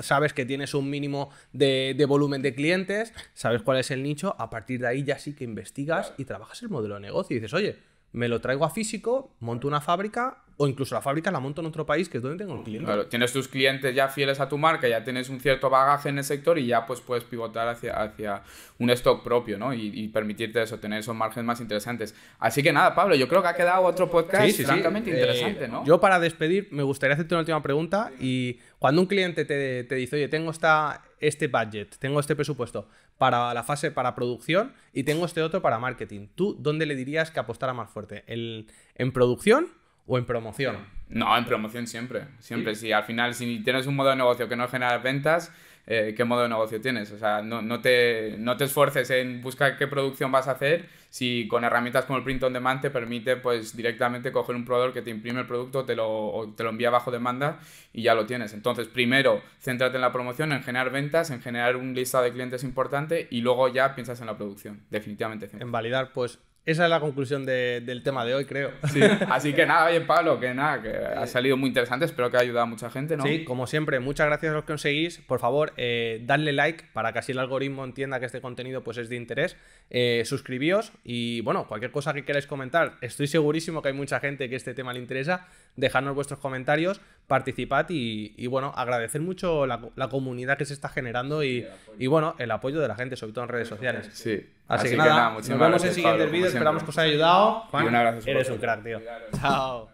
sabes 0.00 0.32
que 0.32 0.46
tienes 0.46 0.74
un 0.74 0.90
mínimo 0.90 1.30
de, 1.52 2.04
volumen 2.08 2.42
de 2.42 2.54
clientes, 2.54 3.12
sabes 3.34 3.62
cuál 3.62 3.78
es 3.78 3.90
el 3.90 4.02
nicho, 4.02 4.34
a 4.38 4.50
partir 4.50 4.80
de 4.80 4.88
ahí 4.88 5.04
ya 5.04 5.18
sí 5.18 5.34
que 5.34 5.44
investigas 5.44 6.14
y 6.18 6.24
trabajas 6.24 6.62
el 6.62 6.68
modelo 6.68 6.94
de 6.94 7.00
negocio 7.00 7.36
y 7.36 7.40
dices, 7.40 7.54
oye, 7.54 7.78
me 8.12 8.28
lo 8.28 8.40
traigo 8.40 8.64
a 8.64 8.70
físico, 8.70 9.34
monto 9.40 9.68
una 9.68 9.80
fábrica 9.80 10.44
o 10.62 10.68
incluso 10.68 10.94
la 10.94 11.00
fábrica 11.00 11.30
la 11.30 11.40
monto 11.40 11.62
en 11.62 11.68
otro 11.68 11.86
país 11.86 12.10
que 12.10 12.18
es 12.18 12.22
donde 12.22 12.36
tengo 12.36 12.58
el 12.58 12.62
cliente. 12.62 12.84
Claro, 12.84 13.06
tienes 13.06 13.32
tus 13.32 13.48
clientes 13.48 13.94
ya 13.94 14.08
fieles 14.08 14.40
a 14.40 14.48
tu 14.50 14.58
marca, 14.58 14.86
ya 14.86 15.02
tienes 15.02 15.30
un 15.30 15.40
cierto 15.40 15.70
bagaje 15.70 16.10
en 16.10 16.18
el 16.18 16.24
sector 16.24 16.58
y 16.58 16.66
ya 16.66 16.84
pues 16.84 17.00
puedes 17.00 17.24
pivotar 17.24 17.66
hacia, 17.66 17.94
hacia 17.94 18.42
un 18.78 18.90
stock 18.90 19.24
propio, 19.24 19.56
¿no? 19.56 19.72
Y, 19.72 20.08
permitirte 20.08 20.60
eso, 20.60 20.78
tener 20.78 20.98
esos 20.98 21.16
márgenes 21.16 21.46
más 21.46 21.62
interesantes. 21.62 22.14
Así 22.38 22.62
que 22.62 22.74
nada, 22.74 22.94
Pablo, 22.94 23.14
yo 23.14 23.26
creo 23.26 23.40
que 23.40 23.48
ha 23.48 23.54
quedado 23.54 23.84
otro 23.84 24.10
podcast 24.10 24.54
francamente 24.60 25.08
interesante, 25.08 25.66
¿no? 25.66 25.82
Yo 25.86 25.98
para 25.98 26.20
despedir 26.20 26.68
me 26.72 26.82
gustaría 26.82 27.14
hacerte 27.14 27.34
una 27.34 27.40
última 27.40 27.62
pregunta 27.62 28.12
y 28.20 28.58
cuando 28.78 29.00
un 29.00 29.06
cliente 29.06 29.46
te, 29.46 29.84
te 29.84 29.94
dice, 29.94 30.16
oye, 30.16 30.28
tengo 30.28 30.50
esta, 30.50 31.04
este 31.20 31.48
budget, 31.48 31.96
tengo 31.98 32.20
este 32.20 32.36
presupuesto 32.36 32.86
para 33.16 33.54
la 33.54 33.62
fase 33.62 33.92
para 33.92 34.14
producción 34.14 34.74
y 34.92 35.04
tengo 35.04 35.24
este 35.24 35.40
otro 35.40 35.62
para 35.62 35.78
marketing, 35.78 36.28
¿tú 36.34 36.54
dónde 36.58 36.84
le 36.84 36.96
dirías 36.96 37.30
que 37.30 37.40
apostara 37.40 37.72
más 37.72 37.88
fuerte? 37.88 38.24
¿En 38.26 39.12
producción 39.12 39.79
o 40.10 40.18
en 40.18 40.24
promoción? 40.24 40.76
No, 41.08 41.36
en 41.38 41.44
promoción 41.44 41.86
siempre. 41.86 42.24
Siempre. 42.40 42.74
Si 42.74 42.90
al 42.92 43.04
final, 43.04 43.32
si 43.34 43.60
tienes 43.62 43.86
un 43.86 43.94
modo 43.94 44.10
de 44.10 44.16
negocio 44.16 44.48
que 44.48 44.56
no 44.56 44.66
genera 44.66 44.98
ventas, 44.98 45.52
eh, 45.86 46.14
qué 46.16 46.24
modo 46.24 46.42
de 46.42 46.48
negocio 46.48 46.80
tienes. 46.80 47.12
O 47.12 47.18
sea, 47.18 47.42
no, 47.42 47.62
no, 47.62 47.80
te, 47.80 48.34
no 48.38 48.56
te 48.56 48.64
esfuerces 48.64 49.08
en 49.10 49.40
buscar 49.40 49.78
qué 49.78 49.86
producción 49.86 50.32
vas 50.32 50.48
a 50.48 50.52
hacer 50.52 50.88
si 51.10 51.46
con 51.48 51.64
herramientas 51.64 52.04
como 52.06 52.18
el 52.18 52.24
print 52.24 52.42
on 52.42 52.52
demand 52.52 52.80
te 52.80 52.90
permite 52.90 53.36
pues 53.36 53.76
directamente 53.76 54.32
coger 54.32 54.54
un 54.56 54.64
proveedor 54.64 54.92
que 54.92 55.02
te 55.02 55.10
imprime 55.10 55.40
el 55.40 55.46
producto, 55.46 55.84
te 55.84 55.94
lo, 55.94 56.54
te 56.56 56.64
lo 56.64 56.70
envía 56.70 56.90
bajo 56.90 57.10
demanda 57.10 57.60
y 57.92 58.02
ya 58.02 58.14
lo 58.14 58.26
tienes. 58.26 58.52
Entonces, 58.52 58.88
primero, 58.88 59.42
céntrate 59.60 59.96
en 59.96 60.02
la 60.02 60.12
promoción, 60.12 60.52
en 60.52 60.62
generar 60.62 60.90
ventas, 60.90 61.30
en 61.30 61.40
generar 61.40 61.76
un 61.76 61.94
listado 61.94 62.24
de 62.24 62.32
clientes 62.32 62.64
importante 62.64 63.28
y 63.30 63.42
luego 63.42 63.68
ya 63.68 63.94
piensas 63.94 64.20
en 64.20 64.26
la 64.26 64.36
producción, 64.36 64.82
definitivamente. 64.90 65.50
En 65.58 65.70
validar 65.70 66.12
pues 66.12 66.40
esa 66.66 66.84
es 66.84 66.90
la 66.90 67.00
conclusión 67.00 67.46
del 67.46 68.02
tema 68.02 68.24
de 68.24 68.34
hoy, 68.34 68.44
creo. 68.44 68.70
Sí. 68.92 69.00
Así 69.30 69.54
que 69.54 69.64
nada, 69.64 69.86
oye, 69.86 70.02
Pablo, 70.02 70.38
que 70.38 70.52
nada, 70.52 70.82
que 70.82 70.90
ha 70.90 71.26
salido 71.26 71.56
muy 71.56 71.68
interesante. 71.68 72.04
Espero 72.04 72.30
que 72.30 72.36
haya 72.36 72.44
ayudado 72.44 72.64
a 72.64 72.66
mucha 72.66 72.90
gente, 72.90 73.16
¿no? 73.16 73.24
Sí, 73.24 73.44
como 73.44 73.66
siempre, 73.66 73.98
muchas 73.98 74.26
gracias 74.26 74.52
a 74.52 74.54
los 74.54 74.64
que 74.64 74.72
nos 74.74 74.82
seguís. 74.82 75.18
Por 75.18 75.40
favor, 75.40 75.72
eh, 75.78 76.22
dadle 76.26 76.52
like 76.52 76.84
para 76.92 77.12
que 77.12 77.20
así 77.20 77.32
el 77.32 77.38
algoritmo 77.38 77.84
entienda 77.84 78.20
que 78.20 78.26
este 78.26 78.42
contenido 78.42 78.84
pues, 78.84 78.98
es 78.98 79.08
de 79.08 79.16
interés. 79.16 79.56
Eh, 79.88 80.22
suscribíos 80.26 80.92
y, 81.02 81.40
bueno, 81.40 81.66
cualquier 81.66 81.92
cosa 81.92 82.12
que 82.12 82.24
queráis 82.24 82.46
comentar. 82.46 82.98
Estoy 83.00 83.26
segurísimo 83.26 83.80
que 83.80 83.88
hay 83.88 83.94
mucha 83.94 84.20
gente 84.20 84.50
que 84.50 84.56
este 84.56 84.74
tema 84.74 84.92
le 84.92 85.00
interesa. 85.00 85.48
Dejadnos 85.76 86.14
vuestros 86.14 86.40
comentarios, 86.40 87.00
participad 87.26 87.86
y, 87.88 88.46
bueno, 88.48 88.72
agradecer 88.76 89.22
mucho 89.22 89.66
la, 89.66 90.08
comunidad 90.10 90.58
que 90.58 90.66
se 90.66 90.74
está 90.74 90.90
generando 90.90 91.42
y, 91.42 91.66
y, 91.98 92.06
bueno, 92.06 92.34
el 92.38 92.50
apoyo 92.50 92.80
de 92.80 92.88
la 92.88 92.96
gente, 92.96 93.16
sobre 93.16 93.32
todo 93.32 93.44
en 93.44 93.48
redes 93.48 93.68
sociales. 93.68 94.10
Sí. 94.12 94.46
Así, 94.70 94.90
que, 94.90 94.96
nada, 94.96 95.30
nos 95.30 95.48
vemos 95.48 95.84
en 95.84 95.92
siguientes 95.94 96.30
vídeos. 96.30 96.54
Esperamos 96.54 96.82
que 96.84 96.90
os 96.90 96.98
haya 96.98 97.10
ayudado. 97.10 97.62
Juan, 97.70 97.94
eres 98.26 98.50
un 98.50 98.58
crack, 98.58 98.84
tío. 98.84 99.00
Chao. 99.40 99.88